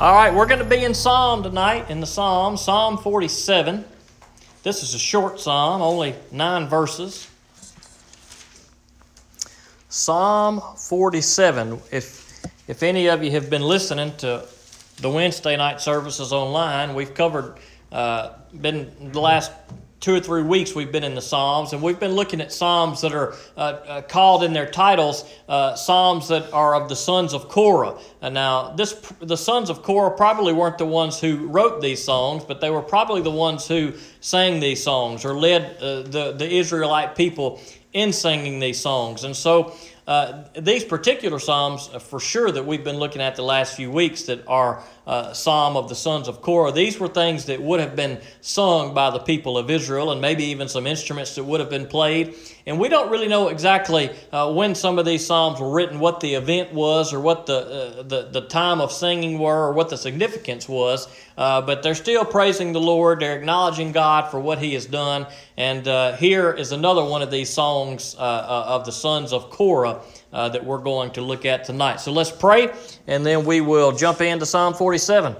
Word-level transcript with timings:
All 0.00 0.14
right, 0.14 0.32
we're 0.32 0.46
going 0.46 0.60
to 0.60 0.64
be 0.64 0.84
in 0.84 0.94
Psalm 0.94 1.42
tonight, 1.42 1.90
in 1.90 1.98
the 1.98 2.06
Psalm, 2.06 2.56
Psalm 2.56 2.98
47. 2.98 3.84
This 4.62 4.84
is 4.84 4.94
a 4.94 4.98
short 4.98 5.40
psalm, 5.40 5.82
only 5.82 6.14
nine 6.30 6.68
verses. 6.68 7.28
Psalm 9.88 10.62
47. 10.76 11.80
If, 11.90 12.40
if 12.68 12.84
any 12.84 13.08
of 13.08 13.24
you 13.24 13.32
have 13.32 13.50
been 13.50 13.62
listening 13.62 14.16
to 14.18 14.46
the 14.98 15.10
Wednesday 15.10 15.56
night 15.56 15.80
services 15.80 16.32
online, 16.32 16.94
we've 16.94 17.12
covered, 17.12 17.56
uh, 17.90 18.34
been 18.60 18.92
the 19.10 19.20
last 19.20 19.50
two 20.00 20.14
or 20.14 20.20
three 20.20 20.42
weeks 20.42 20.74
we've 20.74 20.92
been 20.92 21.02
in 21.02 21.14
the 21.14 21.22
Psalms, 21.22 21.72
and 21.72 21.82
we've 21.82 21.98
been 21.98 22.12
looking 22.12 22.40
at 22.40 22.52
Psalms 22.52 23.00
that 23.00 23.12
are 23.12 23.34
uh, 23.56 23.60
uh, 23.60 24.02
called 24.02 24.44
in 24.44 24.52
their 24.52 24.70
titles 24.70 25.24
uh, 25.48 25.74
Psalms 25.74 26.28
that 26.28 26.52
are 26.52 26.74
of 26.74 26.88
the 26.88 26.96
sons 26.96 27.34
of 27.34 27.48
Korah. 27.48 27.98
And 28.20 28.34
now, 28.34 28.74
this 28.74 28.92
the 29.20 29.36
sons 29.36 29.70
of 29.70 29.82
Korah 29.82 30.16
probably 30.16 30.52
weren't 30.52 30.78
the 30.78 30.86
ones 30.86 31.20
who 31.20 31.48
wrote 31.48 31.80
these 31.80 32.02
songs, 32.02 32.44
but 32.44 32.60
they 32.60 32.70
were 32.70 32.82
probably 32.82 33.22
the 33.22 33.30
ones 33.30 33.66
who 33.66 33.92
sang 34.20 34.60
these 34.60 34.82
songs 34.82 35.24
or 35.24 35.34
led 35.34 35.76
uh, 35.78 36.02
the 36.02 36.34
the 36.36 36.48
Israelite 36.48 37.16
people 37.16 37.60
in 37.92 38.12
singing 38.12 38.60
these 38.60 38.78
songs. 38.78 39.24
And 39.24 39.36
so. 39.36 39.74
Uh, 40.06 40.48
these 40.58 40.84
particular 40.84 41.38
psalms, 41.38 41.90
uh, 41.92 41.98
for 41.98 42.18
sure, 42.18 42.50
that 42.50 42.64
we've 42.64 42.82
been 42.82 42.96
looking 42.96 43.20
at 43.20 43.36
the 43.36 43.42
last 43.42 43.76
few 43.76 43.90
weeks, 43.90 44.22
that 44.22 44.42
are 44.46 44.82
uh, 45.08 45.32
psalm 45.32 45.74
of 45.74 45.88
the 45.88 45.94
sons 45.94 46.28
of 46.28 46.42
Korah. 46.42 46.70
These 46.70 47.00
were 47.00 47.08
things 47.08 47.46
that 47.46 47.62
would 47.62 47.80
have 47.80 47.96
been 47.96 48.20
sung 48.42 48.92
by 48.92 49.08
the 49.08 49.18
people 49.18 49.56
of 49.56 49.70
Israel, 49.70 50.12
and 50.12 50.20
maybe 50.20 50.44
even 50.44 50.68
some 50.68 50.86
instruments 50.86 51.34
that 51.36 51.44
would 51.44 51.60
have 51.60 51.70
been 51.70 51.86
played. 51.86 52.34
And 52.66 52.78
we 52.78 52.90
don't 52.90 53.10
really 53.10 53.26
know 53.26 53.48
exactly 53.48 54.10
uh, 54.32 54.52
when 54.52 54.74
some 54.74 54.98
of 54.98 55.06
these 55.06 55.24
psalms 55.24 55.60
were 55.60 55.70
written, 55.70 55.98
what 55.98 56.20
the 56.20 56.34
event 56.34 56.74
was, 56.74 57.14
or 57.14 57.20
what 57.20 57.46
the, 57.46 57.56
uh, 57.56 58.02
the, 58.02 58.28
the 58.30 58.42
time 58.42 58.82
of 58.82 58.92
singing 58.92 59.38
were, 59.38 59.68
or 59.68 59.72
what 59.72 59.88
the 59.88 59.96
significance 59.96 60.68
was. 60.68 61.08
Uh, 61.38 61.62
but 61.62 61.82
they're 61.82 61.94
still 61.94 62.26
praising 62.26 62.74
the 62.74 62.80
Lord. 62.80 63.20
They're 63.20 63.38
acknowledging 63.38 63.92
God 63.92 64.30
for 64.30 64.38
what 64.38 64.58
He 64.58 64.74
has 64.74 64.84
done. 64.84 65.26
And 65.56 65.88
uh, 65.88 66.16
here 66.16 66.52
is 66.52 66.72
another 66.72 67.02
one 67.02 67.22
of 67.22 67.30
these 67.30 67.48
songs 67.48 68.14
of 68.18 68.84
the 68.84 68.92
sons 68.92 69.32
of 69.32 69.48
Korah 69.48 70.02
uh, 70.32 70.48
that 70.50 70.64
we're 70.64 70.78
going 70.78 71.12
to 71.12 71.22
look 71.22 71.44
at 71.44 71.64
tonight. 71.64 72.00
So 72.00 72.12
let's 72.12 72.30
pray, 72.30 72.72
and 73.06 73.24
then 73.24 73.44
we 73.44 73.60
will 73.60 73.92
jump 73.92 74.20
into 74.20 74.46
Psalm 74.46 74.74
47. 74.74 75.36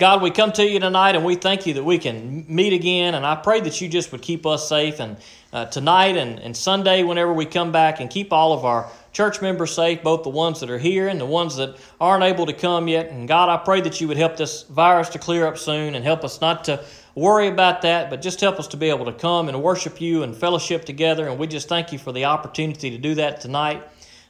God, 0.00 0.22
we 0.22 0.32
come 0.32 0.50
to 0.52 0.66
you 0.66 0.80
tonight 0.80 1.14
and 1.14 1.24
we 1.24 1.36
thank 1.36 1.66
you 1.66 1.74
that 1.74 1.84
we 1.84 1.98
can 1.98 2.44
meet 2.48 2.72
again. 2.72 3.14
And 3.14 3.24
I 3.24 3.36
pray 3.36 3.60
that 3.60 3.80
you 3.80 3.88
just 3.88 4.10
would 4.10 4.22
keep 4.22 4.44
us 4.44 4.68
safe 4.68 4.98
and 4.98 5.16
uh, 5.52 5.66
tonight 5.66 6.16
and, 6.16 6.40
and 6.40 6.56
Sunday, 6.56 7.04
whenever 7.04 7.32
we 7.32 7.46
come 7.46 7.70
back, 7.70 8.00
and 8.00 8.10
keep 8.10 8.32
all 8.32 8.52
of 8.52 8.64
our 8.64 8.90
church 9.12 9.40
members 9.40 9.72
safe, 9.72 10.02
both 10.02 10.24
the 10.24 10.30
ones 10.30 10.58
that 10.58 10.68
are 10.68 10.78
here 10.78 11.06
and 11.06 11.20
the 11.20 11.26
ones 11.26 11.54
that 11.56 11.76
aren't 12.00 12.24
able 12.24 12.44
to 12.46 12.52
come 12.52 12.88
yet. 12.88 13.10
And 13.10 13.28
God, 13.28 13.48
I 13.48 13.56
pray 13.56 13.80
that 13.82 14.00
you 14.00 14.08
would 14.08 14.16
help 14.16 14.36
this 14.36 14.64
virus 14.64 15.10
to 15.10 15.20
clear 15.20 15.46
up 15.46 15.56
soon 15.56 15.94
and 15.94 16.04
help 16.04 16.24
us 16.24 16.40
not 16.40 16.64
to 16.64 16.84
worry 17.14 17.48
about 17.48 17.82
that, 17.82 18.10
but 18.10 18.22
just 18.22 18.40
help 18.40 18.58
us 18.58 18.68
to 18.68 18.76
be 18.76 18.88
able 18.88 19.04
to 19.06 19.12
come 19.12 19.48
and 19.48 19.62
worship 19.62 20.00
you 20.00 20.22
and 20.22 20.36
fellowship 20.36 20.84
together. 20.84 21.28
And 21.28 21.38
we 21.38 21.46
just 21.46 21.68
thank 21.68 21.92
you 21.92 21.98
for 21.98 22.12
the 22.12 22.24
opportunity 22.24 22.90
to 22.90 22.98
do 22.98 23.14
that 23.16 23.40
tonight. 23.40 23.82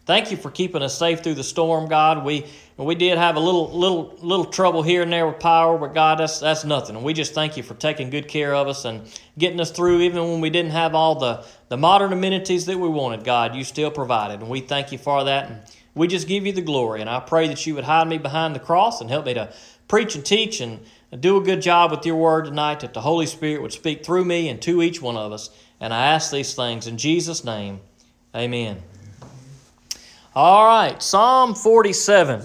Thank 0.06 0.30
you 0.30 0.36
for 0.36 0.50
keeping 0.50 0.82
us 0.82 0.98
safe 0.98 1.22
through 1.22 1.34
the 1.34 1.44
storm, 1.44 1.88
God. 1.88 2.26
We 2.26 2.46
we 2.76 2.94
did 2.94 3.16
have 3.16 3.36
a 3.36 3.40
little 3.40 3.70
little 3.70 4.18
little 4.20 4.44
trouble 4.44 4.82
here 4.82 5.00
and 5.00 5.10
there 5.10 5.26
with 5.26 5.40
power, 5.40 5.78
but 5.78 5.94
God, 5.94 6.18
that's 6.18 6.40
that's 6.40 6.62
nothing. 6.62 6.96
And 6.96 7.04
we 7.04 7.14
just 7.14 7.32
thank 7.32 7.56
you 7.56 7.62
for 7.62 7.72
taking 7.72 8.10
good 8.10 8.28
care 8.28 8.54
of 8.54 8.68
us 8.68 8.84
and 8.84 9.02
getting 9.38 9.60
us 9.60 9.70
through, 9.70 10.02
even 10.02 10.22
when 10.24 10.42
we 10.42 10.50
didn't 10.50 10.72
have 10.72 10.94
all 10.94 11.14
the 11.14 11.46
the 11.70 11.78
modern 11.78 12.12
amenities 12.12 12.66
that 12.66 12.78
we 12.78 12.88
wanted. 12.88 13.24
God, 13.24 13.56
you 13.56 13.64
still 13.64 13.90
provided, 13.90 14.40
and 14.40 14.50
we 14.50 14.60
thank 14.60 14.92
you 14.92 14.98
for 14.98 15.24
that. 15.24 15.48
And 15.48 15.62
we 15.94 16.06
just 16.06 16.28
give 16.28 16.44
you 16.44 16.52
the 16.52 16.60
glory. 16.60 17.00
And 17.00 17.08
I 17.08 17.20
pray 17.20 17.48
that 17.48 17.66
you 17.66 17.74
would 17.74 17.84
hide 17.84 18.06
me 18.06 18.18
behind 18.18 18.54
the 18.54 18.60
cross 18.60 19.00
and 19.00 19.08
help 19.08 19.24
me 19.24 19.32
to 19.34 19.54
preach 19.88 20.14
and 20.16 20.24
teach 20.24 20.60
and 20.60 20.80
do 21.16 21.36
a 21.36 21.40
good 21.40 21.62
job 21.62 21.90
with 21.90 22.04
your 22.04 22.16
word 22.16 22.46
tonight, 22.46 22.80
that 22.80 22.94
the 22.94 23.00
Holy 23.00 23.26
Spirit 23.26 23.62
would 23.62 23.72
speak 23.72 24.04
through 24.04 24.24
me 24.24 24.48
and 24.48 24.60
to 24.62 24.82
each 24.82 25.00
one 25.00 25.16
of 25.16 25.32
us. 25.32 25.50
And 25.80 25.92
I 25.92 26.06
ask 26.06 26.30
these 26.30 26.54
things 26.54 26.86
in 26.86 26.98
Jesus' 26.98 27.44
name. 27.44 27.80
Amen. 28.34 28.82
All 30.34 30.66
right, 30.66 31.00
Psalm 31.00 31.54
47. 31.54 32.42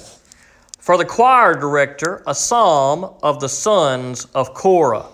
For 0.77 0.97
the 0.97 1.05
choir 1.05 1.55
director, 1.55 2.23
a 2.27 2.35
psalm 2.35 3.15
of 3.23 3.39
the 3.39 3.49
sons 3.49 4.25
of 4.35 4.53
Korah. 4.53 5.07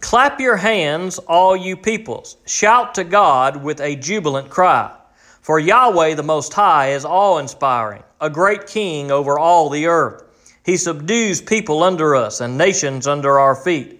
Clap 0.00 0.40
your 0.40 0.56
hands, 0.56 1.18
all 1.18 1.56
you 1.56 1.76
peoples. 1.76 2.36
Shout 2.46 2.94
to 2.96 3.04
God 3.04 3.62
with 3.62 3.80
a 3.80 3.94
jubilant 3.96 4.50
cry. 4.50 4.92
For 5.40 5.58
Yahweh 5.58 6.14
the 6.14 6.22
Most 6.22 6.52
High 6.52 6.90
is 6.90 7.04
awe 7.04 7.38
inspiring, 7.38 8.02
a 8.20 8.28
great 8.28 8.66
king 8.66 9.10
over 9.10 9.38
all 9.38 9.70
the 9.70 9.86
earth. 9.86 10.24
He 10.64 10.76
subdues 10.76 11.40
people 11.40 11.82
under 11.82 12.14
us 12.14 12.40
and 12.40 12.56
nations 12.56 13.06
under 13.06 13.38
our 13.38 13.54
feet. 13.54 13.98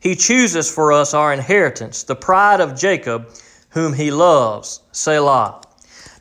He 0.00 0.16
chooses 0.16 0.72
for 0.72 0.92
us 0.92 1.14
our 1.14 1.32
inheritance, 1.32 2.02
the 2.02 2.16
pride 2.16 2.60
of 2.60 2.78
Jacob, 2.78 3.30
whom 3.70 3.92
he 3.92 4.10
loves. 4.10 4.80
Selah. 4.92 5.62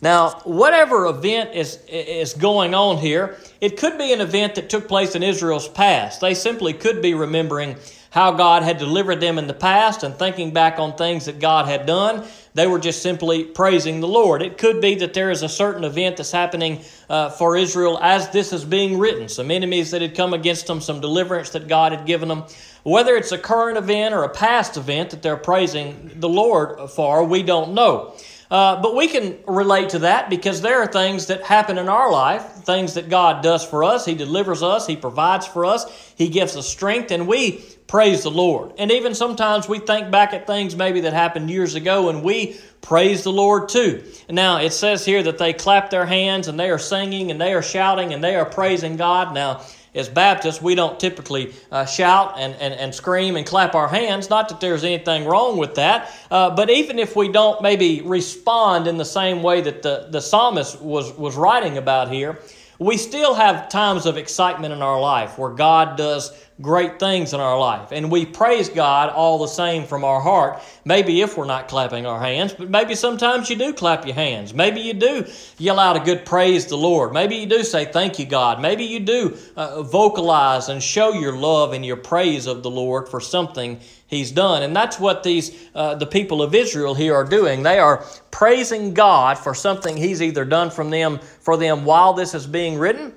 Now, 0.02 0.42
whatever 0.44 1.08
event 1.08 1.54
is, 1.54 1.80
is 1.88 2.34
going 2.34 2.74
on 2.74 2.98
here, 2.98 3.38
it 3.60 3.78
could 3.78 3.98
be 3.98 4.14
an 4.14 4.22
event 4.22 4.56
that 4.56 4.70
took 4.70 4.88
place 4.88 5.16
in 5.16 5.24
Israel's 5.24 5.68
past. 5.68 6.22
They 6.22 6.34
simply 6.34 6.74
could 6.74 7.02
be 7.02 7.14
remembering 7.14 7.76
how 8.12 8.32
God 8.32 8.64
had 8.64 8.78
delivered 8.78 9.20
them 9.20 9.38
in 9.38 9.48
the 9.48 9.54
past 9.54 10.04
and 10.04 10.16
thinking 10.16 10.52
back 10.52 10.80
on 10.80 10.96
things 10.96 11.26
that 11.26 11.40
God 11.40 11.68
had 11.68 11.86
done. 11.86 12.26
They 12.60 12.68
were 12.68 12.78
just 12.78 13.02
simply 13.02 13.46
praising 13.46 14.02
the 14.02 14.08
Lord. 14.10 14.42
It 14.42 14.58
could 14.58 14.82
be 14.82 14.96
that 14.96 15.14
there 15.14 15.32
is 15.32 15.44
a 15.44 15.48
certain 15.48 15.86
event 15.86 16.18
that's 16.18 16.34
happening 16.34 16.82
uh, 17.10 17.30
for 17.30 17.56
Israel 17.56 17.98
as 18.02 18.32
this 18.32 18.52
is 18.52 18.66
being 18.66 19.00
written. 19.00 19.30
Some 19.30 19.50
enemies 19.50 19.92
that 19.92 20.02
had 20.02 20.14
come 20.14 20.34
against 20.34 20.68
them, 20.68 20.82
some 20.82 21.00
deliverance 21.00 21.52
that 21.52 21.70
God 21.70 21.94
had 21.94 22.06
given 22.06 22.28
them. 22.28 22.44
Whether 22.84 23.16
it's 23.16 23.32
a 23.32 23.38
current 23.38 23.78
event 23.78 24.14
or 24.14 24.24
a 24.24 24.30
past 24.30 24.76
event 24.76 25.12
that 25.12 25.22
they're 25.22 25.38
praising 25.38 26.12
the 26.16 26.28
Lord 26.28 26.90
for, 26.90 27.24
we 27.24 27.44
don't 27.44 27.74
know. 27.74 28.14
Uh, 28.52 28.82
but 28.82 28.96
we 28.96 29.08
can 29.08 29.38
relate 29.48 29.90
to 29.90 30.00
that 30.00 30.30
because 30.30 30.62
there 30.62 30.82
are 30.82 30.88
things 30.88 31.28
that 31.28 31.44
happen 31.44 31.78
in 31.78 31.88
our 31.88 32.12
life, 32.12 32.44
things 32.64 32.96
that 32.96 33.08
God 33.08 33.44
does 33.44 33.64
for 33.64 33.84
us. 33.84 34.06
He 34.06 34.16
delivers 34.16 34.64
us, 34.64 34.88
He 34.88 34.96
provides 34.96 35.46
for 35.46 35.66
us, 35.66 35.86
He 36.16 36.30
gives 36.30 36.56
us 36.56 36.68
strength, 36.68 37.12
and 37.12 37.28
we 37.28 37.64
praise 37.90 38.24
the 38.24 38.32
Lord. 38.32 38.74
And 38.78 38.92
even 38.92 39.14
sometimes 39.16 39.68
we 39.68 39.80
think 39.80 40.12
back 40.12 40.34
at 40.34 40.48
things 40.48 40.76
maybe 40.76 41.02
that 41.02 41.14
happened 41.14 41.50
years 41.50 41.76
ago 41.76 42.10
and 42.10 42.24
we 42.24 42.60
praise 42.82 43.24
the 43.24 43.32
Lord 43.32 43.70
too. 43.70 44.04
Now, 44.30 44.58
it 44.58 44.74
says 44.74 45.06
here 45.06 45.24
that 45.24 45.38
they 45.38 45.54
clap 45.54 45.90
their 45.90 46.06
hands 46.06 46.48
and 46.48 46.60
they 46.60 46.70
are 46.70 46.80
singing 46.80 47.32
and 47.32 47.40
they 47.40 47.54
are 47.54 47.62
shouting 47.62 48.14
and 48.14 48.24
they 48.24 48.36
are 48.36 48.46
praising 48.46 48.98
God. 48.98 49.34
Now, 49.34 49.62
as 49.96 50.08
Baptists, 50.08 50.62
we 50.62 50.76
don't 50.76 51.00
typically 51.00 51.54
uh, 51.72 51.86
shout 51.86 52.36
and, 52.38 52.54
and, 52.56 52.74
and 52.74 52.94
scream 52.94 53.36
and 53.36 53.46
clap 53.46 53.74
our 53.74 53.88
hands. 53.88 54.30
Not 54.30 54.50
that 54.50 54.62
there's 54.62 54.84
anything 54.84 55.26
wrong 55.26 55.58
with 55.58 55.76
that, 55.76 56.12
uh, 56.30 56.56
but 56.56 56.70
even 56.70 57.00
if 57.00 57.16
we 57.16 57.32
don't 57.32 57.62
maybe 57.62 58.02
respond 58.02 58.88
in 58.88 58.98
the 58.98 59.06
same 59.06 59.42
way 59.42 59.62
that 59.62 59.82
the, 59.82 60.08
the 60.12 60.22
psalmist 60.22 60.80
was, 60.80 61.12
was 61.14 61.36
writing 61.36 61.78
about 61.78 62.12
here, 62.12 62.40
we 62.78 62.98
still 62.98 63.34
have 63.34 63.68
times 63.68 64.06
of 64.06 64.16
excitement 64.18 64.74
in 64.74 64.82
our 64.82 65.00
life 65.00 65.38
where 65.38 65.52
God 65.52 65.98
does 65.98 66.32
great 66.62 67.00
things 67.00 67.34
in 67.34 67.40
our 67.40 67.58
life. 67.58 67.92
And 67.92 68.12
we 68.12 68.26
praise 68.26 68.68
God 68.68 69.10
all 69.10 69.40
the 69.40 69.48
same 69.48 69.86
from 69.86 70.04
our 70.04 70.20
heart. 70.20 70.62
Maybe 70.84 71.22
if 71.22 71.38
we're 71.38 71.46
not 71.46 71.70
clapping 71.70 72.06
our 72.06 72.20
hands, 72.20 72.54
but 72.54 72.70
maybe 72.70 72.96
sometimes 72.96 73.50
you 73.50 73.56
do 73.56 73.74
clap 73.74 74.06
your 74.06 74.16
hands. 74.16 74.54
Maybe 74.54 74.82
you 74.82 74.94
do 74.94 75.26
yell 75.58 75.80
out 75.80 75.96
a 75.96 76.02
good 76.02 76.26
praise 76.26 76.66
the 76.66 76.76
Lord. 76.76 77.14
Maybe 77.14 77.36
you 77.36 77.46
do 77.46 77.64
say, 77.64 77.86
Thank 77.86 78.20
you, 78.20 78.26
God. 78.26 78.62
Maybe 78.62 78.84
you 78.84 79.00
do 79.00 79.38
uh, 79.56 79.84
vocalize 79.84 80.68
and 80.68 80.84
show 80.84 81.14
your 81.14 81.36
love 81.36 81.72
and 81.72 81.86
your 81.86 81.98
praise 81.98 82.46
of 82.46 82.62
the 82.62 82.72
Lord 82.72 83.08
for 83.08 83.22
something 83.22 83.80
He's 84.08 84.32
done. 84.32 84.64
And 84.64 84.76
that's 84.76 85.00
what 85.00 85.24
these, 85.24 85.56
uh, 85.76 85.96
the 85.96 86.08
people 86.08 86.42
of 86.42 86.56
Israel 86.56 86.96
here 86.96 87.16
are 87.16 87.24
doing. 87.24 87.64
They 87.64 87.80
are 87.80 88.04
praising 88.32 88.94
God 88.94 89.38
for 89.38 89.54
something 89.54 89.96
He's 89.96 90.22
either 90.22 90.44
done 90.44 90.72
from 90.72 90.90
them, 90.90 91.20
for 91.20 91.56
them 91.56 91.86
while 91.86 92.14
this 92.14 92.34
is 92.34 92.48
being 92.48 92.78
written 92.78 93.14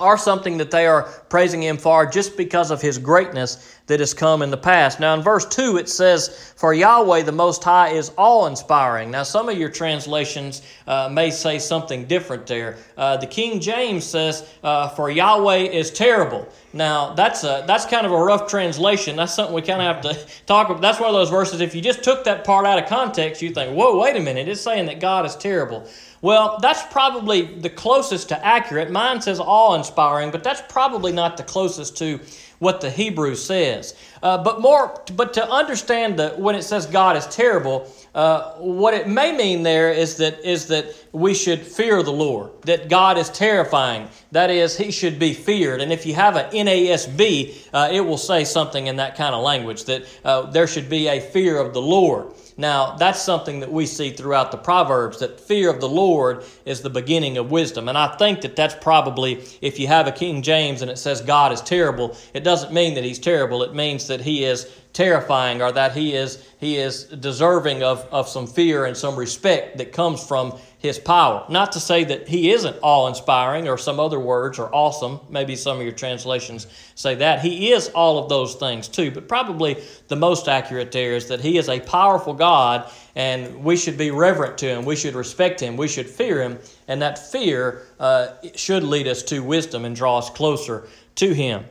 or 0.00 0.16
something 0.16 0.58
that 0.58 0.70
they 0.70 0.86
are 0.86 1.02
praising 1.28 1.62
him 1.62 1.76
for 1.76 2.06
just 2.06 2.36
because 2.36 2.70
of 2.70 2.80
his 2.80 2.98
greatness 2.98 3.76
that 3.90 3.98
has 3.98 4.14
come 4.14 4.40
in 4.42 4.50
the 4.50 4.56
past. 4.56 5.00
Now, 5.00 5.14
in 5.14 5.20
verse 5.20 5.44
2, 5.46 5.76
it 5.76 5.88
says, 5.88 6.52
For 6.56 6.72
Yahweh 6.72 7.22
the 7.22 7.32
Most 7.32 7.64
High 7.64 7.88
is 7.88 8.12
awe 8.16 8.46
inspiring. 8.46 9.10
Now, 9.10 9.24
some 9.24 9.48
of 9.48 9.58
your 9.58 9.68
translations 9.68 10.62
uh, 10.86 11.08
may 11.10 11.30
say 11.30 11.58
something 11.58 12.06
different 12.06 12.46
there. 12.46 12.76
Uh, 12.96 13.16
the 13.16 13.26
King 13.26 13.60
James 13.60 14.04
says, 14.04 14.48
uh, 14.62 14.88
For 14.90 15.10
Yahweh 15.10 15.70
is 15.70 15.90
terrible. 15.90 16.48
Now, 16.72 17.14
that's, 17.14 17.42
a, 17.42 17.64
that's 17.66 17.84
kind 17.84 18.06
of 18.06 18.12
a 18.12 18.22
rough 18.22 18.48
translation. 18.48 19.16
That's 19.16 19.34
something 19.34 19.54
we 19.54 19.62
kind 19.62 19.82
of 19.82 19.96
have 19.96 20.02
to 20.02 20.26
talk 20.46 20.68
about. 20.68 20.80
That's 20.80 21.00
one 21.00 21.08
of 21.08 21.14
those 21.14 21.30
verses, 21.30 21.60
if 21.60 21.74
you 21.74 21.82
just 21.82 22.04
took 22.04 22.22
that 22.24 22.44
part 22.44 22.66
out 22.66 22.80
of 22.80 22.88
context, 22.88 23.42
you 23.42 23.50
think, 23.50 23.76
Whoa, 23.76 23.98
wait 23.98 24.14
a 24.14 24.20
minute, 24.20 24.46
it's 24.46 24.60
saying 24.60 24.86
that 24.86 25.00
God 25.00 25.26
is 25.26 25.34
terrible. 25.34 25.88
Well, 26.22 26.58
that's 26.60 26.82
probably 26.92 27.42
the 27.42 27.70
closest 27.70 28.28
to 28.28 28.44
accurate. 28.44 28.90
Mine 28.90 29.22
says 29.22 29.40
awe 29.40 29.74
inspiring, 29.74 30.30
but 30.30 30.44
that's 30.44 30.62
probably 30.68 31.12
not 31.12 31.38
the 31.38 31.42
closest 31.42 31.96
to 31.98 32.20
what 32.58 32.82
the 32.82 32.90
Hebrew 32.90 33.34
says. 33.34 33.94
Uh, 34.22 34.36
but 34.42 34.60
more, 34.60 35.02
but 35.16 35.32
to 35.34 35.50
understand 35.50 36.18
that 36.18 36.38
when 36.38 36.54
it 36.54 36.62
says 36.62 36.84
God 36.84 37.16
is 37.16 37.26
terrible, 37.28 37.90
uh, 38.14 38.52
what 38.56 38.92
it 38.92 39.08
may 39.08 39.34
mean 39.34 39.62
there 39.62 39.90
is 39.90 40.18
that 40.18 40.40
is 40.46 40.66
that 40.66 40.94
we 41.12 41.32
should 41.32 41.60
fear 41.60 42.02
the 42.02 42.12
Lord. 42.12 42.50
That 42.62 42.90
God 42.90 43.16
is 43.16 43.30
terrifying. 43.30 44.08
That 44.32 44.50
is, 44.50 44.76
He 44.76 44.90
should 44.90 45.18
be 45.18 45.32
feared. 45.32 45.80
And 45.80 45.90
if 45.90 46.04
you 46.04 46.14
have 46.14 46.36
a 46.36 46.44
NASB, 46.44 47.68
uh, 47.72 47.88
it 47.90 48.02
will 48.02 48.18
say 48.18 48.44
something 48.44 48.88
in 48.88 48.96
that 48.96 49.16
kind 49.16 49.34
of 49.34 49.42
language 49.42 49.84
that 49.84 50.04
uh, 50.22 50.42
there 50.50 50.66
should 50.66 50.90
be 50.90 51.08
a 51.08 51.18
fear 51.18 51.58
of 51.58 51.72
the 51.72 51.82
Lord. 51.82 52.34
Now, 52.60 52.94
that's 52.96 53.22
something 53.22 53.60
that 53.60 53.72
we 53.72 53.86
see 53.86 54.10
throughout 54.10 54.50
the 54.50 54.58
Proverbs 54.58 55.20
that 55.20 55.40
fear 55.40 55.70
of 55.70 55.80
the 55.80 55.88
Lord 55.88 56.44
is 56.66 56.82
the 56.82 56.90
beginning 56.90 57.38
of 57.38 57.50
wisdom. 57.50 57.88
And 57.88 57.96
I 57.96 58.14
think 58.16 58.42
that 58.42 58.54
that's 58.54 58.74
probably, 58.74 59.42
if 59.62 59.80
you 59.80 59.86
have 59.86 60.06
a 60.06 60.12
King 60.12 60.42
James 60.42 60.82
and 60.82 60.90
it 60.90 60.98
says 60.98 61.22
God 61.22 61.52
is 61.52 61.62
terrible, 61.62 62.14
it 62.34 62.44
doesn't 62.44 62.70
mean 62.70 62.92
that 62.94 63.04
he's 63.04 63.18
terrible. 63.18 63.62
It 63.62 63.74
means 63.74 64.06
that 64.08 64.20
he 64.20 64.44
is 64.44 64.70
terrifying 64.92 65.62
or 65.62 65.72
that 65.72 65.92
he 65.92 66.14
is, 66.14 66.46
he 66.58 66.76
is 66.76 67.04
deserving 67.04 67.82
of, 67.82 68.06
of 68.12 68.28
some 68.28 68.46
fear 68.46 68.84
and 68.84 68.94
some 68.94 69.16
respect 69.16 69.78
that 69.78 69.92
comes 69.92 70.22
from 70.22 70.58
his 70.80 70.98
power. 70.98 71.44
Not 71.50 71.72
to 71.72 71.80
say 71.80 72.04
that 72.04 72.26
he 72.26 72.50
isn't 72.50 72.76
awe 72.80 73.06
inspiring 73.06 73.68
or 73.68 73.76
some 73.76 74.00
other 74.00 74.18
words 74.18 74.58
or 74.58 74.74
awesome. 74.74 75.20
Maybe 75.28 75.54
some 75.54 75.76
of 75.76 75.82
your 75.82 75.92
translations 75.92 76.66
say 76.94 77.14
that. 77.16 77.40
He 77.40 77.70
is 77.70 77.88
all 77.90 78.18
of 78.18 78.30
those 78.30 78.54
things 78.54 78.88
too, 78.88 79.10
but 79.10 79.28
probably 79.28 79.82
the 80.08 80.16
most 80.16 80.48
accurate 80.48 80.90
there 80.90 81.12
is 81.12 81.28
that 81.28 81.40
he 81.40 81.58
is 81.58 81.68
a 81.68 81.80
powerful 81.80 82.32
God 82.32 82.90
and 83.14 83.62
we 83.62 83.76
should 83.76 83.98
be 83.98 84.10
reverent 84.10 84.56
to 84.58 84.66
him. 84.68 84.86
We 84.86 84.96
should 84.96 85.14
respect 85.14 85.60
him. 85.60 85.76
We 85.76 85.86
should 85.86 86.08
fear 86.08 86.42
him. 86.42 86.58
And 86.88 87.02
that 87.02 87.18
fear 87.30 87.82
uh, 87.98 88.28
should 88.56 88.82
lead 88.82 89.06
us 89.06 89.22
to 89.24 89.40
wisdom 89.40 89.84
and 89.84 89.94
draw 89.94 90.18
us 90.18 90.30
closer 90.30 90.88
to 91.16 91.34
him. 91.34 91.66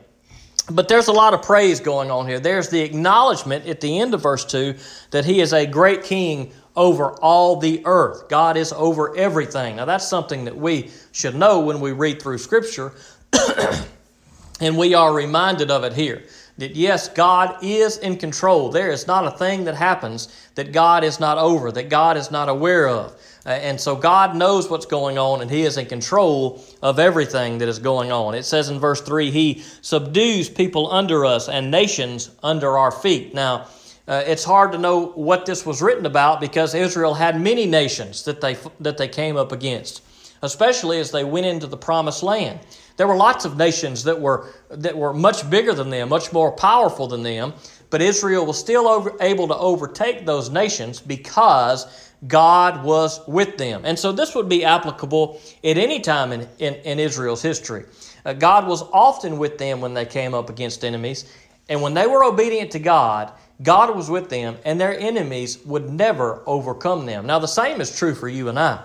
But 0.68 0.88
there's 0.88 1.08
a 1.08 1.12
lot 1.12 1.34
of 1.34 1.42
praise 1.42 1.80
going 1.80 2.10
on 2.10 2.26
here. 2.26 2.38
There's 2.38 2.68
the 2.68 2.80
acknowledgement 2.80 3.66
at 3.66 3.80
the 3.80 3.98
end 3.98 4.14
of 4.14 4.22
verse 4.22 4.44
2 4.44 4.74
that 5.10 5.24
he 5.24 5.40
is 5.40 5.52
a 5.52 5.66
great 5.66 6.04
king 6.04 6.52
over 6.76 7.12
all 7.20 7.56
the 7.56 7.82
earth. 7.84 8.28
God 8.28 8.56
is 8.56 8.72
over 8.72 9.16
everything. 9.16 9.76
Now, 9.76 9.84
that's 9.84 10.06
something 10.06 10.44
that 10.44 10.56
we 10.56 10.90
should 11.12 11.34
know 11.34 11.60
when 11.60 11.80
we 11.80 11.92
read 11.92 12.22
through 12.22 12.38
Scripture, 12.38 12.92
and 14.60 14.78
we 14.78 14.94
are 14.94 15.12
reminded 15.12 15.70
of 15.70 15.84
it 15.84 15.92
here. 15.92 16.24
That 16.58 16.76
yes, 16.76 17.08
God 17.08 17.56
is 17.62 17.96
in 17.98 18.16
control. 18.16 18.70
There 18.70 18.90
is 18.90 19.06
not 19.06 19.26
a 19.26 19.30
thing 19.30 19.64
that 19.64 19.74
happens 19.74 20.28
that 20.54 20.72
God 20.72 21.04
is 21.04 21.18
not 21.18 21.38
over, 21.38 21.72
that 21.72 21.88
God 21.88 22.16
is 22.16 22.30
not 22.30 22.48
aware 22.48 22.86
of. 22.86 23.14
Uh, 23.46 23.50
and 23.50 23.80
so 23.80 23.96
God 23.96 24.36
knows 24.36 24.68
what's 24.68 24.86
going 24.86 25.18
on, 25.18 25.40
and 25.40 25.50
He 25.50 25.62
is 25.62 25.76
in 25.76 25.86
control 25.86 26.64
of 26.82 26.98
everything 26.98 27.58
that 27.58 27.68
is 27.68 27.78
going 27.78 28.12
on. 28.12 28.34
It 28.34 28.44
says 28.44 28.68
in 28.68 28.78
verse 28.78 29.00
3 29.00 29.30
He 29.30 29.62
subdues 29.80 30.48
people 30.48 30.90
under 30.92 31.24
us 31.24 31.48
and 31.48 31.70
nations 31.70 32.30
under 32.42 32.76
our 32.76 32.90
feet. 32.90 33.34
Now, 33.34 33.66
uh, 34.06 34.24
it's 34.26 34.44
hard 34.44 34.72
to 34.72 34.78
know 34.78 35.06
what 35.06 35.46
this 35.46 35.64
was 35.64 35.80
written 35.80 36.04
about 36.04 36.40
because 36.40 36.74
Israel 36.74 37.14
had 37.14 37.40
many 37.40 37.64
nations 37.64 38.24
that 38.24 38.40
they, 38.40 38.56
that 38.80 38.98
they 38.98 39.08
came 39.08 39.36
up 39.36 39.52
against, 39.52 40.02
especially 40.42 40.98
as 40.98 41.10
they 41.10 41.24
went 41.24 41.46
into 41.46 41.66
the 41.66 41.76
promised 41.76 42.22
land. 42.22 42.58
There 42.96 43.06
were 43.06 43.16
lots 43.16 43.44
of 43.44 43.56
nations 43.56 44.04
that 44.04 44.20
were, 44.20 44.52
that 44.68 44.96
were 44.96 45.14
much 45.14 45.48
bigger 45.48 45.72
than 45.72 45.90
them, 45.90 46.08
much 46.08 46.32
more 46.32 46.52
powerful 46.52 47.06
than 47.06 47.22
them, 47.22 47.54
but 47.88 48.02
Israel 48.02 48.44
was 48.44 48.58
still 48.58 48.86
over, 48.88 49.16
able 49.20 49.48
to 49.48 49.56
overtake 49.56 50.26
those 50.26 50.50
nations 50.50 51.00
because 51.00 52.09
God 52.26 52.84
was 52.84 53.26
with 53.26 53.56
them. 53.56 53.82
And 53.84 53.98
so 53.98 54.12
this 54.12 54.34
would 54.34 54.48
be 54.48 54.64
applicable 54.64 55.40
at 55.64 55.78
any 55.78 56.00
time 56.00 56.32
in, 56.32 56.48
in, 56.58 56.74
in 56.74 56.98
Israel's 56.98 57.42
history. 57.42 57.84
Uh, 58.24 58.34
God 58.34 58.66
was 58.66 58.82
often 58.92 59.38
with 59.38 59.58
them 59.58 59.80
when 59.80 59.94
they 59.94 60.04
came 60.04 60.34
up 60.34 60.50
against 60.50 60.84
enemies, 60.84 61.32
and 61.68 61.80
when 61.80 61.94
they 61.94 62.06
were 62.06 62.24
obedient 62.24 62.72
to 62.72 62.78
God, 62.78 63.32
God 63.62 63.94
was 63.94 64.10
with 64.10 64.28
them, 64.28 64.56
and 64.64 64.80
their 64.80 64.98
enemies 64.98 65.58
would 65.64 65.88
never 65.88 66.42
overcome 66.46 67.06
them. 67.06 67.26
Now, 67.26 67.38
the 67.38 67.46
same 67.46 67.80
is 67.80 67.96
true 67.96 68.14
for 68.14 68.28
you 68.28 68.48
and 68.48 68.58
I. 68.58 68.82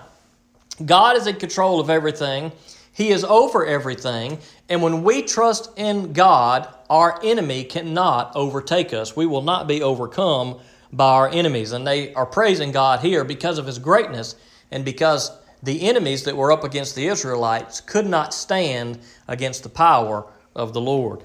God 0.84 1.16
is 1.16 1.26
in 1.26 1.36
control 1.36 1.80
of 1.80 1.90
everything, 1.90 2.52
He 2.92 3.10
is 3.10 3.24
over 3.24 3.66
everything, 3.66 4.38
and 4.68 4.82
when 4.82 5.02
we 5.02 5.22
trust 5.22 5.70
in 5.76 6.12
God, 6.12 6.68
our 6.88 7.18
enemy 7.22 7.64
cannot 7.64 8.34
overtake 8.34 8.92
us. 8.92 9.16
We 9.16 9.26
will 9.26 9.42
not 9.42 9.66
be 9.66 9.82
overcome 9.82 10.60
by 10.96 11.12
our 11.12 11.28
enemies. 11.28 11.72
And 11.72 11.86
they 11.86 12.14
are 12.14 12.26
praising 12.26 12.72
God 12.72 13.00
here 13.00 13.24
because 13.24 13.58
of 13.58 13.66
His 13.66 13.78
greatness 13.78 14.34
and 14.70 14.84
because 14.84 15.30
the 15.62 15.82
enemies 15.82 16.24
that 16.24 16.36
were 16.36 16.52
up 16.52 16.64
against 16.64 16.94
the 16.94 17.06
Israelites 17.06 17.80
could 17.80 18.06
not 18.06 18.34
stand 18.34 18.98
against 19.28 19.62
the 19.62 19.68
power 19.68 20.26
of 20.54 20.72
the 20.72 20.80
Lord. 20.80 21.22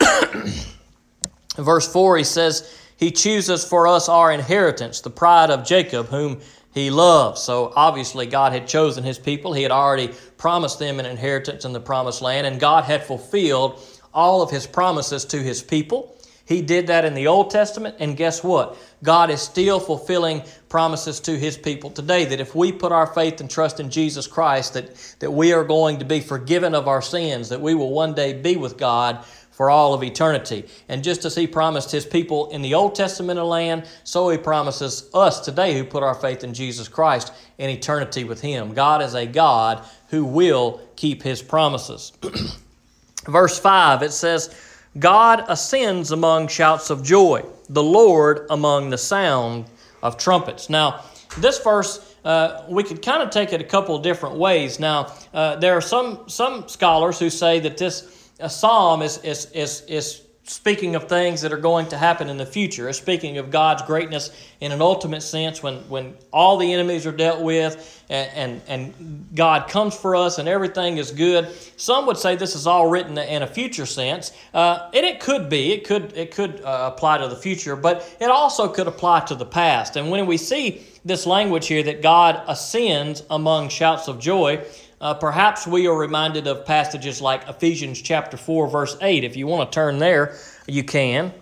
Verse 1.56 1.90
4, 1.90 2.18
he 2.18 2.24
says, 2.24 2.78
he 2.96 3.10
chooses 3.10 3.64
for 3.64 3.86
us 3.86 4.08
our 4.08 4.32
inheritance, 4.32 5.00
the 5.00 5.10
pride 5.10 5.50
of 5.50 5.64
Jacob, 5.64 6.08
whom 6.08 6.40
he 6.72 6.90
loves. 6.90 7.42
So 7.42 7.72
obviously, 7.76 8.26
God 8.26 8.52
had 8.52 8.66
chosen 8.66 9.04
his 9.04 9.18
people. 9.18 9.52
He 9.52 9.62
had 9.62 9.72
already 9.72 10.12
promised 10.38 10.78
them 10.78 10.98
an 10.98 11.06
inheritance 11.06 11.64
in 11.64 11.72
the 11.72 11.80
promised 11.80 12.22
land, 12.22 12.46
and 12.46 12.58
God 12.58 12.84
had 12.84 13.04
fulfilled 13.04 13.82
all 14.14 14.40
of 14.42 14.50
his 14.50 14.66
promises 14.66 15.24
to 15.26 15.42
his 15.42 15.62
people. 15.62 16.15
He 16.46 16.62
did 16.62 16.86
that 16.86 17.04
in 17.04 17.14
the 17.14 17.26
Old 17.26 17.50
Testament, 17.50 17.96
and 17.98 18.16
guess 18.16 18.42
what? 18.44 18.78
God 19.02 19.30
is 19.30 19.42
still 19.42 19.80
fulfilling 19.80 20.42
promises 20.68 21.18
to 21.20 21.36
his 21.36 21.58
people 21.58 21.90
today 21.90 22.24
that 22.26 22.40
if 22.40 22.54
we 22.54 22.70
put 22.70 22.92
our 22.92 23.06
faith 23.08 23.40
and 23.40 23.50
trust 23.50 23.80
in 23.80 23.90
Jesus 23.90 24.28
Christ, 24.28 24.74
that, 24.74 24.94
that 25.18 25.32
we 25.32 25.52
are 25.52 25.64
going 25.64 25.98
to 25.98 26.04
be 26.04 26.20
forgiven 26.20 26.74
of 26.74 26.86
our 26.86 27.02
sins, 27.02 27.48
that 27.48 27.60
we 27.60 27.74
will 27.74 27.90
one 27.90 28.14
day 28.14 28.32
be 28.32 28.56
with 28.56 28.78
God 28.78 29.24
for 29.50 29.70
all 29.70 29.92
of 29.92 30.04
eternity. 30.04 30.68
And 30.88 31.02
just 31.02 31.24
as 31.24 31.34
He 31.34 31.48
promised 31.48 31.90
His 31.90 32.06
people 32.06 32.50
in 32.50 32.62
the 32.62 32.74
Old 32.74 32.94
Testament 32.94 33.42
land, 33.42 33.88
so 34.04 34.28
He 34.28 34.38
promises 34.38 35.10
us 35.14 35.40
today 35.40 35.76
who 35.76 35.82
put 35.82 36.04
our 36.04 36.14
faith 36.14 36.44
in 36.44 36.54
Jesus 36.54 36.86
Christ 36.86 37.32
in 37.58 37.70
eternity 37.70 38.22
with 38.22 38.40
Him. 38.40 38.72
God 38.72 39.02
is 39.02 39.14
a 39.14 39.26
God 39.26 39.84
who 40.10 40.24
will 40.24 40.80
keep 40.94 41.22
His 41.22 41.42
promises. 41.42 42.12
Verse 43.26 43.58
5, 43.58 44.02
it 44.02 44.12
says, 44.12 44.54
God 44.98 45.44
ascends 45.48 46.10
among 46.10 46.48
shouts 46.48 46.90
of 46.90 47.02
joy, 47.02 47.44
the 47.68 47.82
Lord 47.82 48.46
among 48.50 48.90
the 48.90 48.98
sound 48.98 49.66
of 50.02 50.16
trumpets. 50.16 50.70
Now, 50.70 51.04
this 51.38 51.58
verse 51.58 52.14
uh, 52.24 52.64
we 52.68 52.82
could 52.82 53.02
kind 53.02 53.22
of 53.22 53.30
take 53.30 53.52
it 53.52 53.60
a 53.60 53.64
couple 53.64 53.96
different 53.98 54.36
ways. 54.36 54.80
Now, 54.80 55.12
uh, 55.32 55.56
there 55.56 55.74
are 55.74 55.80
some 55.80 56.28
some 56.28 56.68
scholars 56.68 57.20
who 57.20 57.30
say 57.30 57.60
that 57.60 57.76
this 57.76 58.16
a 58.40 58.50
psalm 58.50 59.02
is, 59.02 59.18
is, 59.18 59.50
is, 59.52 59.82
is 59.88 60.22
speaking 60.46 60.94
of 60.94 61.08
things 61.08 61.42
that 61.42 61.52
are 61.52 61.58
going 61.58 61.86
to 61.88 61.98
happen 61.98 62.28
in 62.28 62.36
the 62.36 62.46
future. 62.46 62.88
It's 62.88 62.98
speaking 62.98 63.38
of 63.38 63.50
God's 63.50 63.82
greatness 63.82 64.30
in 64.60 64.70
an 64.70 64.80
ultimate 64.80 65.22
sense 65.22 65.62
when, 65.62 65.76
when 65.88 66.14
all 66.32 66.56
the 66.56 66.72
enemies 66.72 67.04
are 67.04 67.12
dealt 67.12 67.40
with 67.40 68.04
and, 68.08 68.62
and, 68.68 68.94
and 68.94 69.28
God 69.34 69.68
comes 69.68 69.96
for 69.96 70.14
us 70.14 70.38
and 70.38 70.48
everything 70.48 70.98
is 70.98 71.10
good. 71.10 71.52
Some 71.76 72.06
would 72.06 72.16
say 72.16 72.36
this 72.36 72.54
is 72.54 72.66
all 72.66 72.86
written 72.86 73.18
in 73.18 73.42
a 73.42 73.46
future 73.46 73.86
sense, 73.86 74.32
uh, 74.54 74.88
and 74.94 75.04
it 75.04 75.18
could 75.18 75.48
be. 75.48 75.72
It 75.72 75.84
could, 75.84 76.12
it 76.16 76.30
could 76.30 76.60
uh, 76.60 76.92
apply 76.94 77.18
to 77.18 77.28
the 77.28 77.36
future, 77.36 77.74
but 77.74 78.16
it 78.20 78.30
also 78.30 78.68
could 78.68 78.86
apply 78.86 79.20
to 79.20 79.34
the 79.34 79.46
past. 79.46 79.96
And 79.96 80.10
when 80.10 80.26
we 80.26 80.36
see 80.36 80.86
this 81.04 81.26
language 81.26 81.66
here 81.66 81.82
that 81.82 82.02
God 82.02 82.42
ascends 82.46 83.24
among 83.30 83.68
shouts 83.68 84.06
of 84.06 84.20
joy, 84.20 84.64
uh, 85.00 85.14
perhaps 85.14 85.66
we 85.66 85.86
are 85.86 85.96
reminded 85.96 86.46
of 86.46 86.64
passages 86.64 87.20
like 87.20 87.48
Ephesians 87.48 88.00
chapter 88.00 88.36
4, 88.36 88.68
verse 88.68 88.96
8. 89.00 89.24
If 89.24 89.36
you 89.36 89.46
want 89.46 89.70
to 89.70 89.74
turn 89.74 89.98
there, 89.98 90.36
you 90.66 90.84
can. 90.84 91.32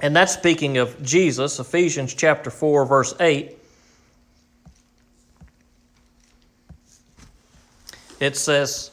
And 0.00 0.16
that's 0.16 0.32
speaking 0.32 0.78
of 0.78 1.00
Jesus, 1.02 1.58
Ephesians 1.58 2.14
chapter 2.14 2.50
4, 2.50 2.86
verse 2.86 3.14
8. 3.20 3.56
It 8.20 8.36
says, 8.36 8.90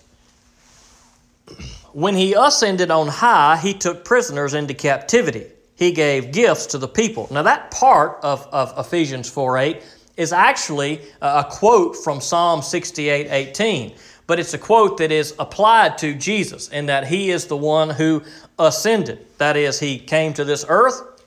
When 1.94 2.16
he 2.16 2.34
ascended 2.34 2.92
on 2.92 3.08
high, 3.08 3.58
he 3.58 3.74
took 3.74 4.04
prisoners 4.04 4.54
into 4.54 4.74
captivity. 4.74 5.46
He 5.76 5.94
gave 5.94 6.34
gifts 6.34 6.66
to 6.68 6.78
the 6.78 6.88
people. 6.88 7.28
Now, 7.32 7.44
that 7.44 7.72
part 7.72 8.20
of, 8.22 8.46
of 8.52 8.74
Ephesians 8.78 9.30
4 9.30 9.58
8 9.58 9.84
is 10.20 10.34
actually 10.34 11.00
a 11.22 11.46
quote 11.50 11.96
from 11.96 12.20
Psalm 12.20 12.62
68 12.62 13.28
18. 13.30 13.96
But 14.28 14.40
it's 14.40 14.54
a 14.54 14.60
quote 14.60 14.98
that 14.98 15.12
is 15.12 15.34
applied 15.40 15.98
to 16.00 16.14
Jesus 16.14 16.68
in 16.68 16.86
that 16.88 17.08
he 17.08 17.32
is 17.32 17.48
the 17.48 17.58
one 17.58 17.90
who 17.90 18.22
ascended. 18.60 19.26
That 19.40 19.58
is, 19.58 19.80
he 19.80 19.98
came 19.98 20.34
to 20.34 20.44
this 20.44 20.66
earth, 20.68 21.24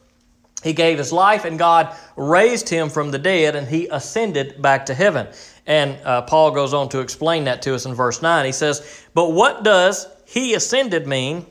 he 0.62 0.72
gave 0.72 0.99
his 0.99 1.11
life, 1.11 1.44
and 1.44 1.58
God 1.58 1.96
raised 2.16 2.68
him 2.68 2.90
from 2.90 3.11
the 3.11 3.18
dead, 3.18 3.56
and 3.56 3.66
he 3.66 3.88
ascended 3.88 4.62
back 4.62 4.87
to 4.87 4.94
heaven. 4.94 5.26
And 5.66 5.99
uh, 6.04 6.22
Paul 6.22 6.52
goes 6.52 6.75
on 6.75 6.88
to 6.90 7.00
explain 7.00 7.44
that 7.44 7.62
to 7.62 7.75
us 7.75 7.87
in 7.87 7.94
verse 7.94 8.22
9. 8.22 8.44
He 8.44 8.52
says, 8.52 9.04
But 9.14 9.32
what 9.32 9.64
does 9.64 10.06
he 10.26 10.54
ascended 10.54 11.06
mean 11.06 11.46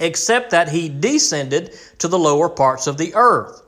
except 0.00 0.50
that 0.50 0.68
he 0.68 0.88
descended 0.88 1.74
to 1.98 2.08
the 2.08 2.18
lower 2.18 2.48
parts 2.48 2.86
of 2.86 2.98
the 2.98 3.14
earth? 3.14 3.62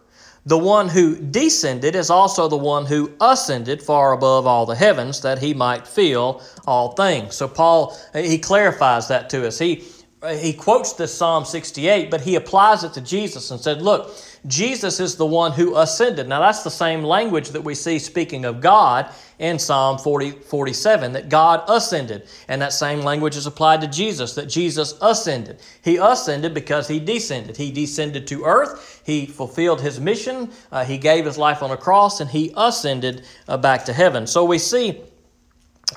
The 0.46 0.58
one 0.58 0.88
who 0.88 1.16
descended 1.16 1.94
is 1.94 2.08
also 2.08 2.48
the 2.48 2.56
one 2.56 2.86
who 2.86 3.12
ascended 3.20 3.82
far 3.82 4.12
above 4.12 4.46
all 4.46 4.64
the 4.64 4.74
heavens 4.74 5.20
that 5.20 5.38
he 5.38 5.52
might 5.52 5.86
fill 5.86 6.42
all 6.66 6.92
things. 6.92 7.34
So 7.34 7.46
Paul 7.46 7.96
he 8.14 8.38
clarifies 8.38 9.08
that 9.08 9.28
to 9.30 9.46
us. 9.46 9.58
He 9.58 9.84
he 10.28 10.52
quotes 10.52 10.92
this 10.92 11.14
Psalm 11.14 11.46
68, 11.46 12.10
but 12.10 12.20
he 12.20 12.34
applies 12.34 12.84
it 12.84 12.92
to 12.92 13.00
Jesus 13.00 13.50
and 13.50 13.58
said, 13.58 13.80
Look, 13.80 14.14
Jesus 14.46 15.00
is 15.00 15.16
the 15.16 15.24
one 15.24 15.52
who 15.52 15.76
ascended. 15.76 16.28
Now, 16.28 16.40
that's 16.40 16.62
the 16.62 16.70
same 16.70 17.02
language 17.02 17.48
that 17.50 17.62
we 17.62 17.74
see 17.74 17.98
speaking 17.98 18.44
of 18.44 18.60
God 18.60 19.10
in 19.38 19.58
Psalm 19.58 19.96
40, 19.96 20.32
47, 20.32 21.14
that 21.14 21.30
God 21.30 21.64
ascended. 21.68 22.28
And 22.48 22.60
that 22.60 22.74
same 22.74 23.00
language 23.00 23.34
is 23.34 23.46
applied 23.46 23.80
to 23.80 23.86
Jesus, 23.86 24.34
that 24.34 24.46
Jesus 24.46 24.94
ascended. 25.00 25.60
He 25.82 25.96
ascended 25.96 26.52
because 26.52 26.86
he 26.86 27.00
descended. 27.00 27.56
He 27.56 27.70
descended 27.70 28.26
to 28.26 28.44
earth, 28.44 29.02
he 29.04 29.24
fulfilled 29.24 29.80
his 29.80 30.00
mission, 30.00 30.50
uh, 30.70 30.84
he 30.84 30.98
gave 30.98 31.24
his 31.24 31.38
life 31.38 31.62
on 31.62 31.70
a 31.70 31.78
cross, 31.78 32.20
and 32.20 32.28
he 32.28 32.52
ascended 32.58 33.24
uh, 33.48 33.56
back 33.56 33.86
to 33.86 33.94
heaven. 33.94 34.26
So 34.26 34.44
we 34.44 34.58
see 34.58 35.00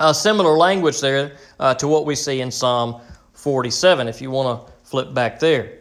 a 0.00 0.14
similar 0.14 0.56
language 0.56 1.00
there 1.00 1.36
uh, 1.60 1.74
to 1.74 1.86
what 1.86 2.06
we 2.06 2.14
see 2.14 2.40
in 2.40 2.50
Psalm 2.50 3.00
47, 3.34 4.08
if 4.08 4.20
you 4.20 4.30
want 4.30 4.66
to 4.66 4.72
flip 4.84 5.12
back 5.12 5.38
there. 5.38 5.78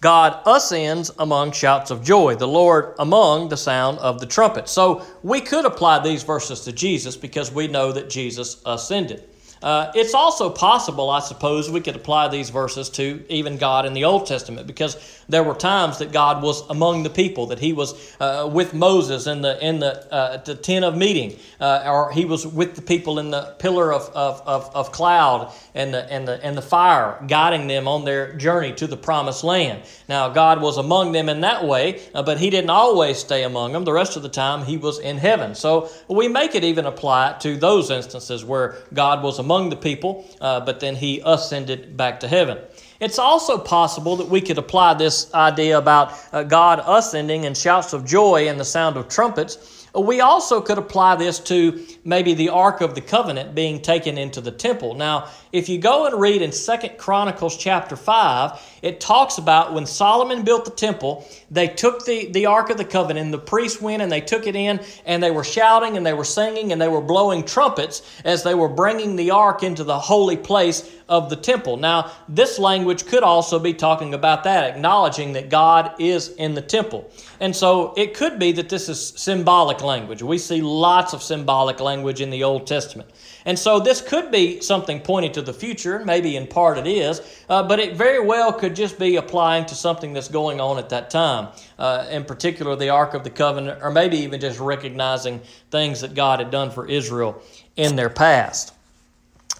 God 0.00 0.40
ascends 0.46 1.10
among 1.18 1.50
shouts 1.52 1.90
of 1.90 2.04
joy, 2.04 2.36
the 2.36 2.46
Lord 2.46 2.94
among 3.00 3.48
the 3.48 3.56
sound 3.56 3.98
of 3.98 4.20
the 4.20 4.26
trumpet. 4.26 4.68
So 4.68 5.04
we 5.24 5.40
could 5.40 5.64
apply 5.64 5.98
these 6.00 6.22
verses 6.22 6.60
to 6.60 6.72
Jesus 6.72 7.16
because 7.16 7.52
we 7.52 7.66
know 7.66 7.90
that 7.90 8.08
Jesus 8.08 8.62
ascended. 8.64 9.28
Uh, 9.62 9.90
it's 9.94 10.14
also 10.14 10.50
possible, 10.50 11.10
I 11.10 11.20
suppose, 11.20 11.70
we 11.70 11.80
could 11.80 11.96
apply 11.96 12.28
these 12.28 12.50
verses 12.50 12.88
to 12.90 13.24
even 13.28 13.56
God 13.56 13.86
in 13.86 13.92
the 13.92 14.04
Old 14.04 14.26
Testament 14.26 14.66
because 14.66 14.96
there 15.28 15.42
were 15.42 15.54
times 15.54 15.98
that 15.98 16.12
God 16.12 16.42
was 16.42 16.68
among 16.70 17.02
the 17.02 17.10
people, 17.10 17.46
that 17.46 17.58
He 17.58 17.72
was 17.72 18.16
uh, 18.20 18.48
with 18.50 18.72
Moses 18.72 19.26
in 19.26 19.42
the 19.42 19.62
in 19.64 19.78
the 19.80 20.12
uh, 20.12 20.36
the 20.38 20.54
tent 20.54 20.84
of 20.84 20.96
meeting, 20.96 21.38
uh, 21.60 21.82
or 21.86 22.12
He 22.12 22.24
was 22.24 22.46
with 22.46 22.76
the 22.76 22.82
people 22.82 23.18
in 23.18 23.30
the 23.30 23.54
pillar 23.58 23.92
of, 23.92 24.08
of, 24.14 24.40
of, 24.46 24.74
of, 24.74 24.92
cloud 24.92 25.52
and 25.74 25.92
the 25.92 26.10
and 26.10 26.26
the 26.26 26.42
and 26.44 26.56
the 26.56 26.62
fire, 26.62 27.22
guiding 27.26 27.66
them 27.66 27.88
on 27.88 28.04
their 28.04 28.32
journey 28.34 28.72
to 28.74 28.86
the 28.86 28.96
promised 28.96 29.44
land. 29.44 29.82
Now, 30.08 30.28
God 30.30 30.62
was 30.62 30.78
among 30.78 31.12
them 31.12 31.28
in 31.28 31.42
that 31.42 31.64
way, 31.64 32.00
uh, 32.14 32.22
but 32.22 32.38
He 32.38 32.48
didn't 32.48 32.70
always 32.70 33.18
stay 33.18 33.42
among 33.42 33.72
them. 33.72 33.84
The 33.84 33.92
rest 33.92 34.16
of 34.16 34.22
the 34.22 34.28
time, 34.28 34.64
He 34.64 34.76
was 34.76 34.98
in 34.98 35.18
heaven. 35.18 35.54
So 35.54 35.90
we 36.08 36.28
make 36.28 36.54
it 36.54 36.64
even 36.64 36.86
apply 36.86 37.36
to 37.40 37.56
those 37.56 37.90
instances 37.90 38.44
where 38.44 38.76
God 38.94 39.22
was 39.22 39.38
among 39.38 39.47
the 39.48 39.76
people, 39.76 40.26
uh, 40.40 40.60
but 40.60 40.80
then 40.80 40.96
He 40.96 41.22
ascended 41.24 41.96
back 41.96 42.20
to 42.20 42.28
heaven. 42.28 42.58
It's 43.00 43.18
also 43.18 43.58
possible 43.58 44.16
that 44.16 44.28
we 44.28 44.40
could 44.40 44.58
apply 44.58 44.94
this 44.94 45.32
idea 45.32 45.78
about 45.78 46.12
uh, 46.32 46.42
God 46.42 46.82
ascending 46.86 47.46
and 47.46 47.56
shouts 47.56 47.92
of 47.92 48.04
joy 48.04 48.48
and 48.48 48.58
the 48.58 48.64
sound 48.64 48.96
of 48.96 49.08
trumpets 49.08 49.78
we 49.94 50.20
also 50.20 50.60
could 50.60 50.78
apply 50.78 51.16
this 51.16 51.38
to 51.40 51.84
maybe 52.04 52.34
the 52.34 52.50
Ark 52.50 52.80
of 52.80 52.94
the 52.94 53.00
Covenant 53.00 53.54
being 53.54 53.80
taken 53.80 54.18
into 54.18 54.40
the 54.40 54.50
temple. 54.50 54.94
Now, 54.94 55.28
if 55.52 55.68
you 55.68 55.78
go 55.78 56.06
and 56.06 56.20
read 56.20 56.42
in 56.42 56.52
Second 56.52 56.98
Chronicles 56.98 57.56
chapter 57.56 57.96
5, 57.96 58.78
it 58.82 59.00
talks 59.00 59.38
about 59.38 59.72
when 59.72 59.86
Solomon 59.86 60.44
built 60.44 60.64
the 60.64 60.70
temple, 60.70 61.26
they 61.50 61.68
took 61.68 62.04
the, 62.04 62.30
the 62.32 62.46
Ark 62.46 62.70
of 62.70 62.76
the 62.76 62.84
Covenant, 62.84 63.24
and 63.24 63.34
the 63.34 63.38
priests 63.38 63.80
went 63.80 64.02
and 64.02 64.12
they 64.12 64.20
took 64.20 64.46
it 64.46 64.54
in, 64.54 64.80
and 65.06 65.22
they 65.22 65.30
were 65.30 65.44
shouting 65.44 65.96
and 65.96 66.04
they 66.04 66.12
were 66.12 66.24
singing 66.24 66.72
and 66.72 66.80
they 66.80 66.88
were 66.88 67.00
blowing 67.00 67.44
trumpets 67.44 68.02
as 68.24 68.42
they 68.42 68.54
were 68.54 68.68
bringing 68.68 69.16
the 69.16 69.30
Ark 69.30 69.62
into 69.62 69.84
the 69.84 69.98
holy 69.98 70.36
place 70.36 70.90
of 71.08 71.30
the 71.30 71.36
temple. 71.36 71.76
Now, 71.76 72.12
this 72.28 72.58
language 72.58 73.06
could 73.06 73.22
also 73.22 73.58
be 73.58 73.72
talking 73.72 74.12
about 74.12 74.44
that, 74.44 74.74
acknowledging 74.74 75.32
that 75.32 75.48
God 75.48 75.94
is 75.98 76.28
in 76.28 76.54
the 76.54 76.60
temple. 76.60 77.10
And 77.40 77.56
so 77.56 77.94
it 77.96 78.14
could 78.14 78.38
be 78.38 78.52
that 78.52 78.68
this 78.68 78.88
is 78.88 79.14
symbolic 79.16 79.82
language. 79.82 80.22
We 80.22 80.38
see 80.38 80.60
lots 80.60 81.14
of 81.14 81.22
symbolic 81.22 81.80
language 81.80 82.20
in 82.20 82.30
the 82.30 82.44
Old 82.44 82.66
Testament. 82.66 83.08
And 83.48 83.58
so 83.58 83.80
this 83.80 84.02
could 84.02 84.30
be 84.30 84.60
something 84.60 85.00
pointing 85.00 85.32
to 85.32 85.40
the 85.40 85.54
future, 85.54 85.96
and 85.96 86.04
maybe 86.04 86.36
in 86.36 86.46
part 86.46 86.76
it 86.76 86.86
is, 86.86 87.22
uh, 87.48 87.62
but 87.62 87.80
it 87.80 87.96
very 87.96 88.20
well 88.20 88.52
could 88.52 88.76
just 88.76 88.98
be 88.98 89.16
applying 89.16 89.64
to 89.64 89.74
something 89.74 90.12
that's 90.12 90.28
going 90.28 90.60
on 90.60 90.76
at 90.78 90.90
that 90.90 91.08
time, 91.08 91.48
uh, 91.78 92.06
in 92.10 92.24
particular 92.24 92.76
the 92.76 92.90
Ark 92.90 93.14
of 93.14 93.24
the 93.24 93.30
Covenant, 93.30 93.82
or 93.82 93.90
maybe 93.90 94.18
even 94.18 94.38
just 94.38 94.60
recognizing 94.60 95.40
things 95.70 96.02
that 96.02 96.14
God 96.14 96.40
had 96.40 96.50
done 96.50 96.70
for 96.70 96.86
Israel 96.90 97.40
in 97.76 97.96
their 97.96 98.10
past. 98.10 98.74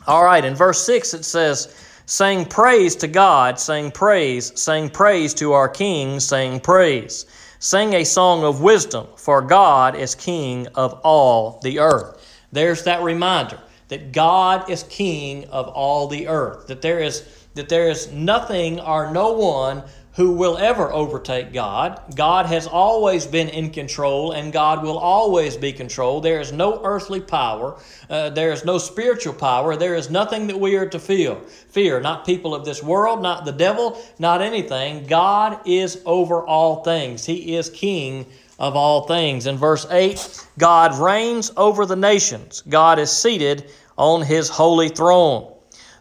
All 0.07 0.23
right, 0.23 0.45
in 0.45 0.55
verse 0.55 0.85
6 0.85 1.15
it 1.15 1.25
says, 1.25 1.75
Saying 2.05 2.45
praise 2.45 2.95
to 2.97 3.09
God, 3.09 3.59
saying 3.59 3.93
praise, 3.93 4.53
saying 4.61 4.91
praise 4.91 5.33
to 5.33 5.55
our 5.55 5.69
King, 5.69 6.21
saying 6.21 6.61
praise. 6.61 7.25
Sing 7.59 7.95
a 7.95 8.05
song 8.05 8.45
of 8.45 8.61
wisdom, 8.61 9.07
for 9.17 9.41
God 9.41 9.97
is 9.97 10.15
King 10.15 10.67
of 10.75 11.01
all 11.05 11.59
the 11.63 11.79
earth. 11.79 12.23
There's 12.53 12.85
that 12.85 13.03
reminder 13.03 13.59
that 13.89 14.13
God 14.13 14.71
is 14.71 14.83
King 14.85 15.47
of 15.47 15.69
all 15.69 16.09
the 16.09 16.29
earth, 16.29 16.67
that 16.69 16.83
there 16.83 17.01
is, 17.01 17.27
that 17.55 17.69
there 17.69 17.89
is 17.89 18.13
nothing 18.13 18.81
or 18.81 19.11
no 19.11 19.33
one 19.33 19.83
who 20.19 20.33
will 20.33 20.59
ever 20.59 20.93
overtake 20.93 21.53
God. 21.53 22.01
God 22.17 22.47
has 22.47 22.67
always 22.67 23.25
been 23.25 23.49
in 23.49 23.71
control 23.71 24.33
and 24.33 24.53
God 24.53 24.83
will 24.83 24.99
always 24.99 25.57
be 25.57 25.73
controlled. 25.73 26.25
There 26.25 26.41
is 26.41 26.51
no 26.51 26.83
earthly 26.83 27.21
power, 27.21 27.81
uh, 28.11 28.31
there 28.31 28.51
is 28.51 28.65
no 28.65 28.79
spiritual 28.79 29.35
power, 29.35 29.77
there 29.77 29.95
is 29.95 30.11
nothing 30.11 30.49
that 30.49 30.59
we 30.59 30.75
are 30.75 30.89
to 30.89 30.99
feel. 30.99 31.37
Fear, 31.69 32.01
not 32.01 32.27
people 32.27 32.53
of 32.53 32.65
this 32.65 32.83
world, 32.83 33.23
not 33.23 33.45
the 33.45 33.53
devil, 33.53 34.03
not 34.19 34.43
anything. 34.43 35.07
God 35.07 35.61
is 35.65 36.03
over 36.05 36.45
all 36.45 36.83
things. 36.83 37.25
He 37.25 37.55
is 37.55 37.71
king 37.71 38.27
of 38.59 38.75
all 38.75 39.07
things. 39.07 39.47
In 39.47 39.57
verse 39.57 39.87
8, 39.91 40.47
God 40.59 40.99
reigns 40.99 41.53
over 41.57 41.87
the 41.87 41.97
nations. 41.97 42.63
God 42.69 42.99
is 42.99 43.11
seated 43.11 43.71
on 43.97 44.23
his 44.23 44.49
holy 44.49 44.89
throne. 44.89 45.53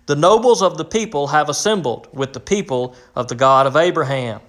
The 0.07 0.15
nobles 0.15 0.61
of 0.61 0.77
the 0.77 0.85
people 0.85 1.27
have 1.27 1.49
assembled 1.49 2.07
with 2.13 2.33
the 2.33 2.39
people 2.39 2.95
of 3.15 3.27
the 3.27 3.35
God 3.35 3.67
of 3.67 3.75
Abraham. 3.75 4.41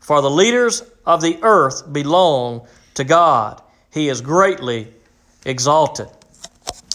For 0.00 0.20
the 0.20 0.30
leaders 0.30 0.82
of 1.04 1.20
the 1.20 1.38
earth 1.42 1.92
belong 1.92 2.66
to 2.94 3.04
God. 3.04 3.62
He 3.90 4.08
is 4.08 4.20
greatly 4.20 4.92
exalted. 5.44 6.08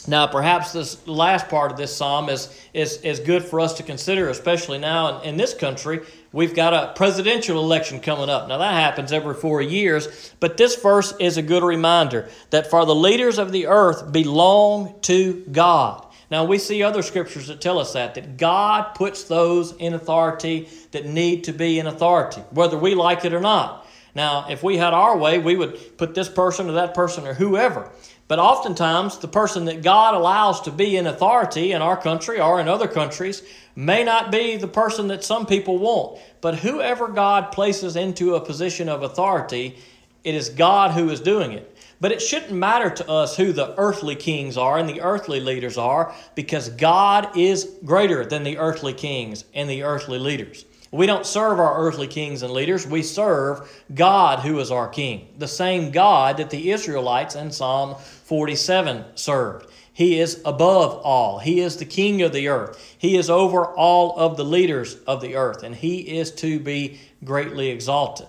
Now, 0.08 0.28
perhaps 0.28 0.72
this 0.72 1.08
last 1.08 1.48
part 1.48 1.72
of 1.72 1.78
this 1.78 1.96
psalm 1.96 2.30
is, 2.30 2.58
is, 2.74 2.98
is 3.02 3.20
good 3.20 3.44
for 3.44 3.60
us 3.60 3.74
to 3.74 3.84
consider, 3.84 4.30
especially 4.30 4.80
now 4.80 5.20
in, 5.22 5.30
in 5.30 5.38
this 5.38 5.54
country. 5.54 6.02
We've 6.34 6.56
got 6.56 6.74
a 6.74 6.94
presidential 6.94 7.60
election 7.60 8.00
coming 8.00 8.30
up. 8.30 8.48
Now, 8.48 8.58
that 8.60 8.74
happens 8.74 9.12
every 9.12 9.34
four 9.34 9.62
years, 9.62 10.34
but 10.40 10.56
this 10.56 10.78
verse 10.78 11.14
is 11.20 11.36
a 11.36 11.42
good 11.42 11.64
reminder 11.64 12.30
that 12.52 12.70
for 12.70 12.86
the 12.86 12.96
leaders 12.96 13.38
of 13.38 13.52
the 13.52 13.68
earth 13.68 14.14
belong 14.14 14.96
to 15.02 15.46
God. 15.52 16.06
Now, 16.30 16.46
we 16.46 16.58
see 16.58 16.82
other 16.82 17.02
scriptures 17.02 17.48
that 17.48 17.60
tell 17.60 17.78
us 17.78 17.92
that, 17.92 18.16
that 18.16 18.38
God 18.38 18.96
puts 18.96 19.26
those 19.26 19.74
in 19.74 19.94
authority 19.94 20.70
that 20.92 21.06
need 21.06 21.44
to 21.44 21.52
be 21.52 21.78
in 21.80 21.88
authority, 21.88 22.42
whether 22.52 22.78
we 22.78 22.96
like 22.96 23.26
it 23.26 23.34
or 23.34 23.42
not. 23.42 23.86
Now, 24.16 24.50
if 24.50 24.64
we 24.64 24.78
had 24.78 24.94
our 24.94 25.18
way, 25.18 25.38
we 25.38 25.58
would 25.58 25.98
put 25.98 26.16
this 26.16 26.30
person 26.30 26.70
or 26.70 26.74
that 26.74 26.94
person 26.94 27.28
or 27.28 27.34
whoever. 27.34 27.92
But 28.30 28.40
oftentimes, 28.40 29.18
the 29.18 29.28
person 29.28 29.66
that 29.66 29.84
God 29.84 30.14
allows 30.14 30.62
to 30.62 30.72
be 30.72 30.96
in 30.96 31.08
authority 31.08 31.74
in 31.74 31.82
our 31.82 31.98
country 31.98 32.40
or 32.40 32.62
in 32.62 32.70
other 32.70 32.88
countries 32.88 33.44
may 33.76 34.04
not 34.04 34.32
be 34.32 34.58
the 34.58 34.68
person 34.68 35.08
that 35.08 35.24
some 35.24 35.46
people 35.46 35.78
want. 35.78 36.20
But 36.42 36.60
whoever 36.60 37.08
God 37.08 37.52
places 37.52 37.96
into 37.96 38.36
a 38.36 38.42
position 38.42 38.90
of 38.90 39.04
authority, 39.04 39.78
it 40.24 40.36
is 40.36 40.50
God 40.50 40.92
who 40.92 41.10
is 41.10 41.20
doing 41.20 41.54
it. 41.54 41.68
But 42.00 42.12
it 42.12 42.22
shouldn't 42.22 42.52
matter 42.52 42.90
to 42.90 43.10
us 43.10 43.38
who 43.38 43.54
the 43.54 43.76
earthly 43.78 44.16
kings 44.16 44.58
are 44.58 44.80
and 44.80 44.90
the 44.90 45.02
earthly 45.02 45.40
leaders 45.40 45.78
are 45.78 46.14
because 46.34 46.70
God 46.70 47.38
is 47.38 47.76
greater 47.86 48.26
than 48.26 48.44
the 48.44 48.58
earthly 48.58 48.94
kings 48.94 49.46
and 49.54 49.70
the 49.70 49.84
earthly 49.84 50.18
leaders. 50.18 50.66
We 50.92 51.06
don't 51.06 51.26
serve 51.26 51.60
our 51.60 51.78
earthly 51.78 52.08
kings 52.08 52.42
and 52.42 52.52
leaders. 52.52 52.86
We 52.86 53.02
serve 53.02 53.72
God 53.94 54.40
who 54.40 54.60
is 54.60 54.72
our 54.72 54.90
king, 54.90 55.30
the 55.38 55.48
same 55.48 55.92
God 55.92 56.38
that 56.38 56.50
the 56.50 56.72
Israelites 56.72 57.36
in 57.36 57.52
Psalm 57.52 57.96
47 58.26 59.06
served. 59.16 59.68
He 59.94 60.20
is 60.20 60.42
above 60.46 61.02
all. 61.04 61.40
He 61.40 61.60
is 61.60 61.78
the 61.78 61.86
king 61.86 62.22
of 62.22 62.32
the 62.32 62.48
earth. 62.48 62.96
He 62.98 63.18
is 63.18 63.30
over 63.30 63.66
all 63.66 64.18
of 64.18 64.38
the 64.38 64.46
leaders 64.46 64.96
of 65.06 65.22
the 65.22 65.36
earth, 65.36 65.64
and 65.64 65.76
he 65.76 66.00
is 66.18 66.32
to 66.36 66.60
be 66.60 67.00
greatly 67.24 67.70
exalted. 67.70 68.28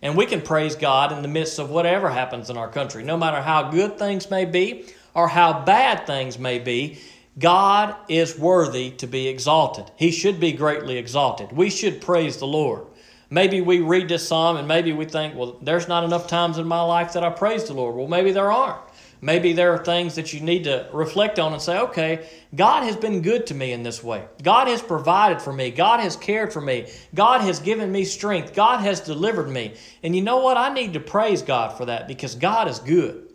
And 0.00 0.16
we 0.16 0.26
can 0.26 0.40
praise 0.40 0.74
God 0.74 1.12
in 1.12 1.22
the 1.22 1.28
midst 1.28 1.58
of 1.58 1.70
whatever 1.70 2.10
happens 2.10 2.50
in 2.50 2.56
our 2.56 2.68
country, 2.68 3.04
no 3.04 3.16
matter 3.16 3.40
how 3.40 3.70
good 3.70 3.98
things 3.98 4.30
may 4.30 4.44
be 4.44 4.86
or 5.14 5.28
how 5.28 5.64
bad 5.64 6.06
things 6.06 6.38
may 6.38 6.58
be. 6.58 6.98
God 7.38 7.94
is 8.08 8.38
worthy 8.38 8.90
to 8.92 9.06
be 9.06 9.28
exalted. 9.28 9.90
He 9.96 10.10
should 10.10 10.40
be 10.40 10.52
greatly 10.52 10.98
exalted. 10.98 11.52
We 11.52 11.70
should 11.70 12.00
praise 12.02 12.36
the 12.38 12.46
Lord. 12.46 12.84
Maybe 13.30 13.62
we 13.62 13.78
read 13.78 14.08
this 14.08 14.28
psalm 14.28 14.58
and 14.58 14.68
maybe 14.68 14.92
we 14.92 15.06
think, 15.06 15.34
well, 15.34 15.56
there's 15.62 15.88
not 15.88 16.04
enough 16.04 16.26
times 16.26 16.58
in 16.58 16.66
my 16.66 16.82
life 16.82 17.14
that 17.14 17.24
I 17.24 17.30
praise 17.30 17.64
the 17.64 17.72
Lord. 17.72 17.94
Well, 17.96 18.08
maybe 18.08 18.32
there 18.32 18.52
aren't. 18.52 18.82
Maybe 19.24 19.52
there 19.52 19.72
are 19.72 19.84
things 19.84 20.16
that 20.16 20.32
you 20.32 20.40
need 20.40 20.64
to 20.64 20.88
reflect 20.92 21.38
on 21.38 21.52
and 21.52 21.62
say, 21.62 21.78
okay, 21.78 22.28
God 22.56 22.82
has 22.82 22.96
been 22.96 23.22
good 23.22 23.46
to 23.46 23.54
me 23.54 23.70
in 23.70 23.84
this 23.84 24.02
way. 24.02 24.24
God 24.42 24.66
has 24.66 24.82
provided 24.82 25.40
for 25.40 25.52
me. 25.52 25.70
God 25.70 26.00
has 26.00 26.16
cared 26.16 26.52
for 26.52 26.60
me. 26.60 26.88
God 27.14 27.40
has 27.40 27.60
given 27.60 27.92
me 27.92 28.04
strength. 28.04 28.52
God 28.52 28.80
has 28.80 28.98
delivered 28.98 29.48
me. 29.48 29.74
And 30.02 30.16
you 30.16 30.22
know 30.22 30.38
what? 30.38 30.56
I 30.56 30.74
need 30.74 30.94
to 30.94 31.00
praise 31.00 31.40
God 31.40 31.78
for 31.78 31.86
that 31.86 32.08
because 32.08 32.34
God 32.34 32.66
is 32.66 32.80
good. 32.80 33.28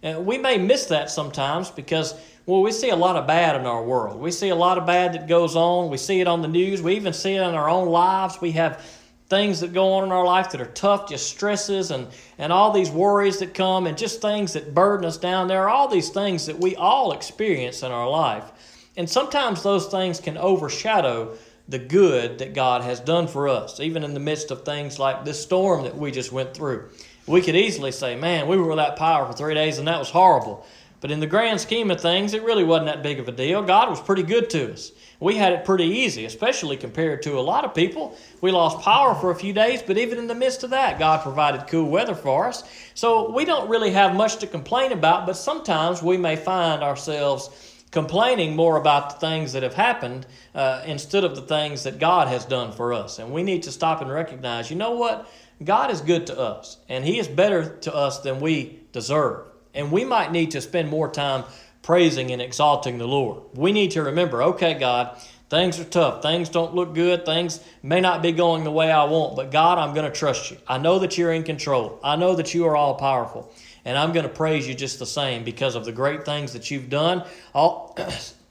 And 0.00 0.24
we 0.24 0.38
may 0.38 0.58
miss 0.58 0.86
that 0.86 1.10
sometimes 1.10 1.72
because 1.72 2.14
Well, 2.44 2.62
we 2.62 2.72
see 2.72 2.90
a 2.90 2.96
lot 2.96 3.14
of 3.14 3.26
bad 3.26 3.54
in 3.54 3.66
our 3.66 3.84
world. 3.84 4.20
We 4.20 4.32
see 4.32 4.48
a 4.48 4.56
lot 4.56 4.76
of 4.76 4.84
bad 4.84 5.12
that 5.12 5.28
goes 5.28 5.54
on. 5.54 5.90
We 5.90 5.96
see 5.96 6.20
it 6.20 6.26
on 6.26 6.42
the 6.42 6.48
news. 6.48 6.82
We 6.82 6.96
even 6.96 7.12
see 7.12 7.34
it 7.34 7.42
in 7.42 7.54
our 7.54 7.68
own 7.68 7.88
lives. 7.88 8.40
We 8.40 8.52
have 8.52 8.84
things 9.32 9.60
that 9.60 9.72
go 9.72 9.94
on 9.94 10.04
in 10.04 10.12
our 10.12 10.26
life 10.26 10.50
that 10.50 10.60
are 10.60 10.66
tough, 10.66 11.08
just 11.08 11.26
stresses 11.26 11.90
and, 11.90 12.06
and 12.36 12.52
all 12.52 12.70
these 12.70 12.90
worries 12.90 13.38
that 13.38 13.54
come 13.54 13.86
and 13.86 13.96
just 13.96 14.20
things 14.20 14.52
that 14.52 14.74
burden 14.74 15.06
us 15.06 15.16
down. 15.16 15.48
There 15.48 15.62
are 15.62 15.70
all 15.70 15.88
these 15.88 16.10
things 16.10 16.44
that 16.44 16.58
we 16.58 16.76
all 16.76 17.12
experience 17.12 17.82
in 17.82 17.90
our 17.90 18.10
life. 18.10 18.44
And 18.94 19.08
sometimes 19.08 19.62
those 19.62 19.86
things 19.86 20.20
can 20.20 20.36
overshadow 20.36 21.34
the 21.66 21.78
good 21.78 22.40
that 22.40 22.52
God 22.52 22.82
has 22.82 23.00
done 23.00 23.26
for 23.26 23.48
us, 23.48 23.80
even 23.80 24.04
in 24.04 24.12
the 24.12 24.20
midst 24.20 24.50
of 24.50 24.66
things 24.66 24.98
like 24.98 25.24
this 25.24 25.42
storm 25.42 25.84
that 25.84 25.96
we 25.96 26.10
just 26.10 26.30
went 26.30 26.52
through. 26.52 26.90
We 27.26 27.40
could 27.40 27.56
easily 27.56 27.90
say, 27.90 28.14
man, 28.16 28.48
we 28.48 28.58
were 28.58 28.68
without 28.68 28.98
power 28.98 29.24
for 29.24 29.32
three 29.32 29.54
days 29.54 29.78
and 29.78 29.88
that 29.88 29.98
was 29.98 30.10
horrible. 30.10 30.66
But 31.00 31.10
in 31.10 31.20
the 31.20 31.26
grand 31.26 31.58
scheme 31.58 31.90
of 31.90 32.02
things, 32.02 32.34
it 32.34 32.42
really 32.42 32.64
wasn't 32.64 32.88
that 32.88 33.02
big 33.02 33.18
of 33.18 33.28
a 33.28 33.32
deal. 33.32 33.62
God 33.62 33.88
was 33.88 34.00
pretty 34.00 34.24
good 34.24 34.50
to 34.50 34.74
us. 34.74 34.92
We 35.22 35.36
had 35.36 35.52
it 35.52 35.64
pretty 35.64 35.84
easy, 35.84 36.24
especially 36.24 36.76
compared 36.76 37.22
to 37.22 37.38
a 37.38 37.40
lot 37.40 37.64
of 37.64 37.76
people. 37.76 38.18
We 38.40 38.50
lost 38.50 38.80
power 38.80 39.14
for 39.14 39.30
a 39.30 39.36
few 39.36 39.52
days, 39.52 39.80
but 39.80 39.96
even 39.96 40.18
in 40.18 40.26
the 40.26 40.34
midst 40.34 40.64
of 40.64 40.70
that, 40.70 40.98
God 40.98 41.22
provided 41.22 41.68
cool 41.68 41.88
weather 41.88 42.16
for 42.16 42.48
us. 42.48 42.64
So 42.94 43.30
we 43.30 43.44
don't 43.44 43.68
really 43.68 43.92
have 43.92 44.16
much 44.16 44.38
to 44.38 44.48
complain 44.48 44.90
about, 44.90 45.26
but 45.26 45.36
sometimes 45.36 46.02
we 46.02 46.16
may 46.16 46.34
find 46.34 46.82
ourselves 46.82 47.50
complaining 47.92 48.56
more 48.56 48.76
about 48.76 49.10
the 49.10 49.26
things 49.26 49.52
that 49.52 49.62
have 49.62 49.74
happened 49.74 50.26
uh, 50.56 50.82
instead 50.86 51.22
of 51.22 51.36
the 51.36 51.42
things 51.42 51.84
that 51.84 52.00
God 52.00 52.26
has 52.26 52.44
done 52.44 52.72
for 52.72 52.92
us. 52.92 53.20
And 53.20 53.30
we 53.30 53.44
need 53.44 53.62
to 53.62 53.70
stop 53.70 54.00
and 54.00 54.10
recognize 54.10 54.70
you 54.70 54.76
know 54.76 54.92
what? 54.92 55.30
God 55.62 55.92
is 55.92 56.00
good 56.00 56.26
to 56.26 56.36
us, 56.36 56.78
and 56.88 57.04
He 57.04 57.20
is 57.20 57.28
better 57.28 57.76
to 57.82 57.94
us 57.94 58.18
than 58.22 58.40
we 58.40 58.80
deserve. 58.90 59.46
And 59.72 59.92
we 59.92 60.04
might 60.04 60.32
need 60.32 60.50
to 60.50 60.60
spend 60.60 60.88
more 60.88 61.08
time 61.08 61.44
praising 61.82 62.30
and 62.30 62.40
exalting 62.40 62.98
the 62.98 63.06
Lord. 63.06 63.42
We 63.54 63.72
need 63.72 63.90
to 63.92 64.02
remember, 64.02 64.42
okay, 64.42 64.74
God, 64.74 65.18
things 65.50 65.78
are 65.78 65.84
tough. 65.84 66.22
Things 66.22 66.48
don't 66.48 66.74
look 66.74 66.94
good. 66.94 67.26
Things 67.26 67.60
may 67.82 68.00
not 68.00 68.22
be 68.22 68.32
going 68.32 68.64
the 68.64 68.70
way 68.70 68.90
I 68.90 69.04
want, 69.04 69.36
but 69.36 69.50
God, 69.50 69.78
I'm 69.78 69.94
going 69.94 70.10
to 70.10 70.16
trust 70.16 70.50
you. 70.50 70.56
I 70.66 70.78
know 70.78 71.00
that 71.00 71.18
you're 71.18 71.32
in 71.32 71.42
control. 71.42 72.00
I 72.02 72.16
know 72.16 72.36
that 72.36 72.54
you 72.54 72.66
are 72.66 72.76
all 72.76 72.94
powerful. 72.94 73.52
And 73.84 73.98
I'm 73.98 74.12
going 74.12 74.24
to 74.24 74.32
praise 74.32 74.66
you 74.66 74.74
just 74.74 74.98
the 74.98 75.06
same 75.06 75.44
because 75.44 75.74
of 75.74 75.84
the 75.84 75.92
great 75.92 76.24
things 76.24 76.52
that 76.52 76.70
you've 76.70 76.88
done. 76.88 77.24
All, 77.52 77.98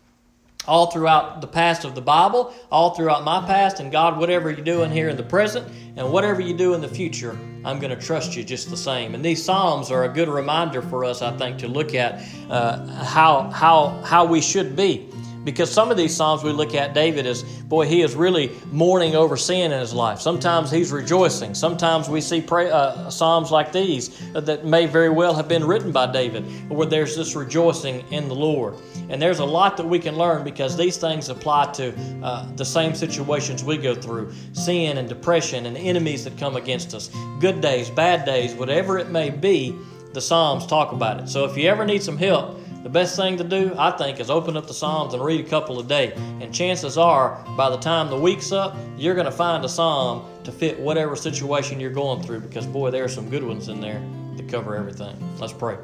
all 0.68 0.92
throughout 0.92 1.42
the 1.42 1.48
past 1.48 1.86
of 1.86 1.96
the 1.96 2.02
Bible, 2.02 2.54
all 2.72 2.92
throughout 2.94 3.24
my 3.24 3.46
past, 3.46 3.80
and 3.80 3.92
God, 3.92 4.18
whatever 4.18 4.52
you're 4.52 4.64
doing 4.64 4.92
here 4.92 5.10
in 5.10 5.18
the 5.18 5.24
present, 5.24 5.68
and 5.98 6.12
whatever 6.12 6.40
you 6.40 6.56
do 6.56 6.74
in 6.74 6.82
the 6.82 6.88
future, 6.88 7.38
I'm 7.66 7.80
going 7.80 7.96
to 7.96 8.02
trust 8.02 8.36
you 8.36 8.44
just 8.44 8.70
the 8.70 8.78
same. 8.78 9.16
And 9.16 9.26
these 9.26 9.44
Psalms 9.44 9.92
are 9.92 10.06
a 10.06 10.10
good 10.10 10.30
reminder 10.30 10.82
for 10.82 11.04
us, 11.04 11.22
I 11.22 11.36
think, 11.38 11.58
to 11.60 11.68
look 11.68 11.94
at 11.94 12.24
uh, 12.50 12.86
how, 13.04 13.50
how, 13.50 13.90
how 14.04 14.26
we 14.26 14.42
should 14.42 14.76
be. 14.76 15.10
Because 15.44 15.72
some 15.72 15.90
of 15.90 15.98
these 15.98 16.16
Psalms 16.16 16.44
we 16.44 16.52
look 16.52 16.76
at, 16.76 16.94
David 16.94 17.26
is, 17.26 17.44
boy, 17.44 17.88
he 17.88 18.02
is 18.02 18.16
really 18.16 18.52
mourning 18.72 19.16
over 19.16 19.36
sin 19.36 19.72
in 19.72 19.80
his 19.80 19.94
life. 19.94 20.20
Sometimes 20.20 20.70
he's 20.70 20.92
rejoicing. 20.92 21.56
Sometimes 21.56 22.10
we 22.10 22.22
see 22.22 22.42
pray, 22.42 22.70
uh, 22.70 23.10
Psalms 23.10 23.52
like 23.52 23.72
these 23.72 24.10
that 24.34 24.66
may 24.66 24.86
very 24.86 25.10
well 25.10 25.34
have 25.34 25.48
been 25.48 25.64
written 25.64 25.92
by 25.92 26.12
David, 26.12 26.44
where 26.70 26.86
there's 26.86 27.16
this 27.16 27.36
rejoicing 27.36 28.02
in 28.12 28.28
the 28.28 28.36
Lord. 28.36 28.76
And 29.10 29.22
there's 29.22 29.40
a 29.40 29.46
lot 29.46 29.78
that 29.78 29.86
we 29.86 30.00
can 30.00 30.16
learn 30.16 30.44
because 30.44 30.78
these 30.78 30.98
things 30.98 31.30
apply 31.30 31.72
to 31.74 31.94
uh, 32.24 32.46
the 32.56 32.66
same 32.66 32.94
situations 32.94 33.64
we 33.64 33.78
go 33.78 33.96
through 33.96 34.32
sin 34.54 34.98
and 34.98 35.10
depression 35.10 35.66
and 35.66 35.76
enemies 35.76 36.24
that 36.24 36.38
come 36.38 36.56
against 36.56 36.94
us, 36.94 37.10
good 37.40 37.62
days, 37.62 37.90
bad 37.90 38.26
days, 38.26 38.54
whatever 38.54 39.00
it 39.00 39.10
may 39.10 39.30
be, 39.30 39.76
the 40.14 40.22
Psalms 40.22 40.68
talk 40.68 40.92
about 40.92 41.20
it. 41.20 41.30
So 41.30 41.46
if 41.46 41.58
you 41.58 41.68
ever 41.70 41.86
need 41.86 42.04
some 42.04 42.18
help, 42.18 42.61
the 42.84 42.90
best 42.90 43.16
thing 43.16 43.38
to 43.38 43.44
do, 43.44 43.76
I 43.78 43.92
think, 43.92 44.20
is 44.20 44.30
open 44.30 44.58
up 44.58 44.68
the 44.68 44.74
Psalms 44.74 45.14
and 45.14 45.24
read 45.24 45.46
a 45.46 45.50
couple 45.50 45.80
a 45.80 45.84
day. 45.84 46.14
And 46.14 46.54
chances 46.54 46.98
are, 46.98 47.44
by 47.56 47.70
the 47.70 47.78
time 47.78 48.10
the 48.10 48.18
week's 48.18 48.52
up, 48.52 48.76
you're 48.98 49.14
going 49.14 49.26
to 49.26 49.32
find 49.32 49.64
a 49.64 49.70
Psalm 49.70 50.26
to 50.44 50.52
fit 50.52 50.80
whatever 50.80 51.16
situation 51.16 51.80
you're 51.80 51.92
going 51.92 52.24
through 52.24 52.40
because, 52.40 52.66
boy, 52.66 52.90
there 52.90 53.04
are 53.04 53.10
some 53.10 53.30
good 53.30 53.44
ones 53.44 53.68
in 53.68 53.80
there 53.80 54.02
that 54.36 54.50
cover 54.50 54.76
everything. 54.76 55.16
Let's 55.40 55.54
pray. 55.54 55.78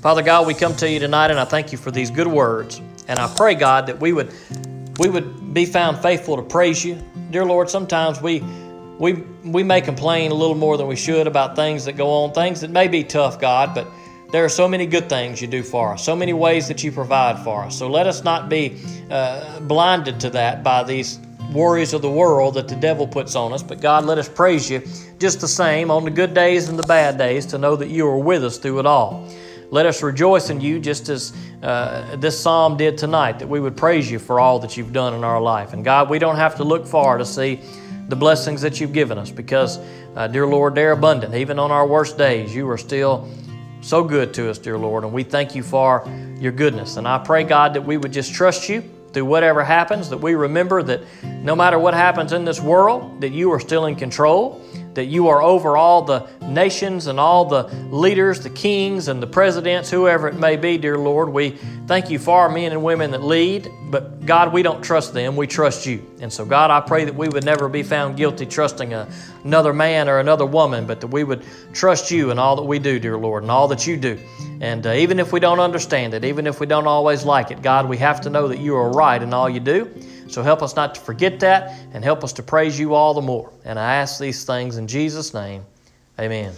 Father 0.00 0.22
God, 0.22 0.46
we 0.46 0.54
come 0.54 0.74
to 0.76 0.88
you 0.88 1.00
tonight 1.00 1.30
and 1.30 1.40
I 1.40 1.44
thank 1.44 1.72
you 1.72 1.78
for 1.78 1.90
these 1.90 2.10
good 2.10 2.28
words. 2.28 2.80
And 3.08 3.18
I 3.18 3.32
pray, 3.34 3.54
God, 3.54 3.86
that 3.88 3.98
we 4.00 4.12
would 4.12 4.32
we 4.98 5.08
would 5.08 5.54
be 5.54 5.64
found 5.64 5.98
faithful 5.98 6.36
to 6.36 6.42
praise 6.42 6.84
you. 6.84 7.02
Dear 7.30 7.44
Lord, 7.44 7.68
sometimes 7.68 8.22
we 8.22 8.40
we 8.98 9.24
we 9.44 9.62
may 9.62 9.80
complain 9.80 10.30
a 10.30 10.34
little 10.34 10.54
more 10.54 10.76
than 10.76 10.86
we 10.86 10.96
should 10.96 11.26
about 11.26 11.56
things 11.56 11.84
that 11.86 11.96
go 11.96 12.08
on, 12.10 12.32
things 12.32 12.60
that 12.60 12.70
may 12.70 12.86
be 12.86 13.02
tough, 13.02 13.40
God, 13.40 13.74
but 13.74 13.88
there 14.30 14.44
are 14.44 14.50
so 14.50 14.68
many 14.68 14.86
good 14.86 15.08
things 15.08 15.40
you 15.40 15.48
do 15.48 15.62
for 15.62 15.94
us, 15.94 16.04
so 16.04 16.14
many 16.14 16.34
ways 16.34 16.68
that 16.68 16.84
you 16.84 16.92
provide 16.92 17.42
for 17.42 17.64
us. 17.64 17.78
So 17.78 17.88
let 17.88 18.06
us 18.06 18.24
not 18.24 18.50
be 18.50 18.78
uh, 19.10 19.58
blinded 19.60 20.20
to 20.20 20.30
that 20.30 20.62
by 20.62 20.82
these 20.82 21.18
worries 21.50 21.94
of 21.94 22.02
the 22.02 22.10
world 22.10 22.54
that 22.54 22.68
the 22.68 22.76
devil 22.76 23.06
puts 23.06 23.34
on 23.34 23.54
us. 23.54 23.62
But 23.62 23.80
God, 23.80 24.04
let 24.04 24.18
us 24.18 24.28
praise 24.28 24.68
you 24.68 24.82
just 25.18 25.40
the 25.40 25.48
same 25.48 25.90
on 25.90 26.04
the 26.04 26.10
good 26.10 26.34
days 26.34 26.68
and 26.68 26.78
the 26.78 26.86
bad 26.86 27.16
days 27.16 27.46
to 27.46 27.58
know 27.58 27.74
that 27.76 27.88
you 27.88 28.06
are 28.06 28.18
with 28.18 28.44
us 28.44 28.58
through 28.58 28.80
it 28.80 28.86
all. 28.86 29.26
Let 29.70 29.86
us 29.86 30.02
rejoice 30.02 30.50
in 30.50 30.60
you 30.60 30.78
just 30.78 31.08
as 31.08 31.32
uh, 31.62 32.16
this 32.16 32.38
psalm 32.38 32.76
did 32.76 32.98
tonight, 32.98 33.38
that 33.38 33.48
we 33.48 33.60
would 33.60 33.76
praise 33.78 34.10
you 34.10 34.18
for 34.18 34.40
all 34.40 34.58
that 34.58 34.76
you've 34.76 34.92
done 34.92 35.14
in 35.14 35.24
our 35.24 35.40
life. 35.40 35.72
And 35.72 35.82
God, 35.82 36.10
we 36.10 36.18
don't 36.18 36.36
have 36.36 36.54
to 36.56 36.64
look 36.64 36.86
far 36.86 37.16
to 37.16 37.24
see 37.24 37.60
the 38.08 38.16
blessings 38.16 38.60
that 38.60 38.78
you've 38.78 38.92
given 38.92 39.16
us 39.18 39.30
because, 39.30 39.78
uh, 40.16 40.26
dear 40.26 40.46
Lord, 40.46 40.74
they're 40.74 40.92
abundant. 40.92 41.34
Even 41.34 41.58
on 41.58 41.70
our 41.70 41.86
worst 41.86 42.18
days, 42.18 42.54
you 42.54 42.68
are 42.68 42.78
still 42.78 43.28
so 43.80 44.04
good 44.04 44.34
to 44.34 44.50
us, 44.50 44.58
dear 44.58 44.78
Lord. 44.78 45.04
And 45.04 45.12
we 45.12 45.22
thank 45.22 45.54
you 45.54 45.62
for 45.62 46.08
your 46.38 46.52
goodness. 46.52 46.96
And 46.96 47.06
I 47.06 47.18
pray, 47.18 47.44
God, 47.44 47.74
that 47.74 47.82
we 47.82 47.96
would 47.96 48.12
just 48.12 48.32
trust 48.34 48.68
you 48.68 48.82
through 49.12 49.24
whatever 49.24 49.64
happens, 49.64 50.10
that 50.10 50.18
we 50.18 50.34
remember 50.34 50.82
that 50.82 51.02
no 51.22 51.56
matter 51.56 51.78
what 51.78 51.94
happens 51.94 52.32
in 52.32 52.44
this 52.44 52.60
world, 52.60 53.20
that 53.20 53.30
you 53.30 53.52
are 53.52 53.60
still 53.60 53.86
in 53.86 53.96
control 53.96 54.62
that 54.98 55.06
you 55.06 55.28
are 55.28 55.40
over 55.40 55.76
all 55.76 56.02
the 56.02 56.26
nations 56.42 57.06
and 57.06 57.20
all 57.20 57.44
the 57.44 57.62
leaders, 57.92 58.40
the 58.40 58.50
kings 58.50 59.06
and 59.06 59.22
the 59.22 59.26
presidents, 59.28 59.88
whoever 59.88 60.26
it 60.26 60.34
may 60.34 60.56
be, 60.56 60.76
dear 60.76 60.98
Lord. 60.98 61.28
We 61.28 61.50
thank 61.86 62.10
you 62.10 62.18
for 62.18 62.40
our 62.40 62.48
men 62.48 62.72
and 62.72 62.82
women 62.82 63.12
that 63.12 63.22
lead, 63.22 63.70
but 63.90 64.24
God, 64.26 64.52
we 64.52 64.62
don't 64.62 64.82
trust 64.82 65.14
them, 65.14 65.36
we 65.36 65.46
trust 65.46 65.86
you. 65.86 66.04
And 66.20 66.32
so, 66.32 66.44
God, 66.44 66.70
I 66.70 66.80
pray 66.80 67.04
that 67.04 67.14
we 67.14 67.28
would 67.28 67.44
never 67.44 67.68
be 67.68 67.82
found 67.82 68.16
guilty 68.16 68.46
trusting 68.46 68.92
a, 68.92 69.08
another 69.44 69.72
man 69.72 70.08
or 70.08 70.18
another 70.18 70.46
woman, 70.46 70.86
but 70.86 71.00
that 71.00 71.06
we 71.06 71.24
would 71.24 71.44
trust 71.72 72.10
you 72.10 72.30
in 72.30 72.38
all 72.38 72.56
that 72.56 72.64
we 72.64 72.78
do, 72.78 72.98
dear 72.98 73.16
Lord, 73.16 73.42
and 73.42 73.50
all 73.50 73.68
that 73.68 73.86
you 73.86 73.96
do. 73.96 74.18
And 74.60 74.86
uh, 74.86 74.92
even 74.92 75.18
if 75.18 75.32
we 75.32 75.40
don't 75.40 75.60
understand 75.60 76.14
it, 76.14 76.24
even 76.24 76.46
if 76.46 76.60
we 76.60 76.66
don't 76.66 76.86
always 76.86 77.24
like 77.24 77.50
it, 77.50 77.62
God, 77.62 77.88
we 77.88 77.96
have 77.98 78.20
to 78.22 78.30
know 78.30 78.48
that 78.48 78.58
you 78.58 78.76
are 78.76 78.90
right 78.90 79.22
in 79.22 79.32
all 79.32 79.48
you 79.48 79.60
do. 79.60 79.90
So 80.28 80.42
help 80.42 80.62
us 80.62 80.76
not 80.76 80.94
to 80.94 81.00
forget 81.00 81.40
that 81.40 81.72
and 81.92 82.04
help 82.04 82.22
us 82.22 82.32
to 82.34 82.42
praise 82.42 82.78
you 82.78 82.94
all 82.94 83.14
the 83.14 83.22
more. 83.22 83.52
And 83.64 83.78
I 83.78 83.94
ask 83.94 84.20
these 84.20 84.44
things 84.44 84.76
in 84.76 84.86
Jesus' 84.86 85.32
name. 85.32 85.64
Amen. 86.20 86.52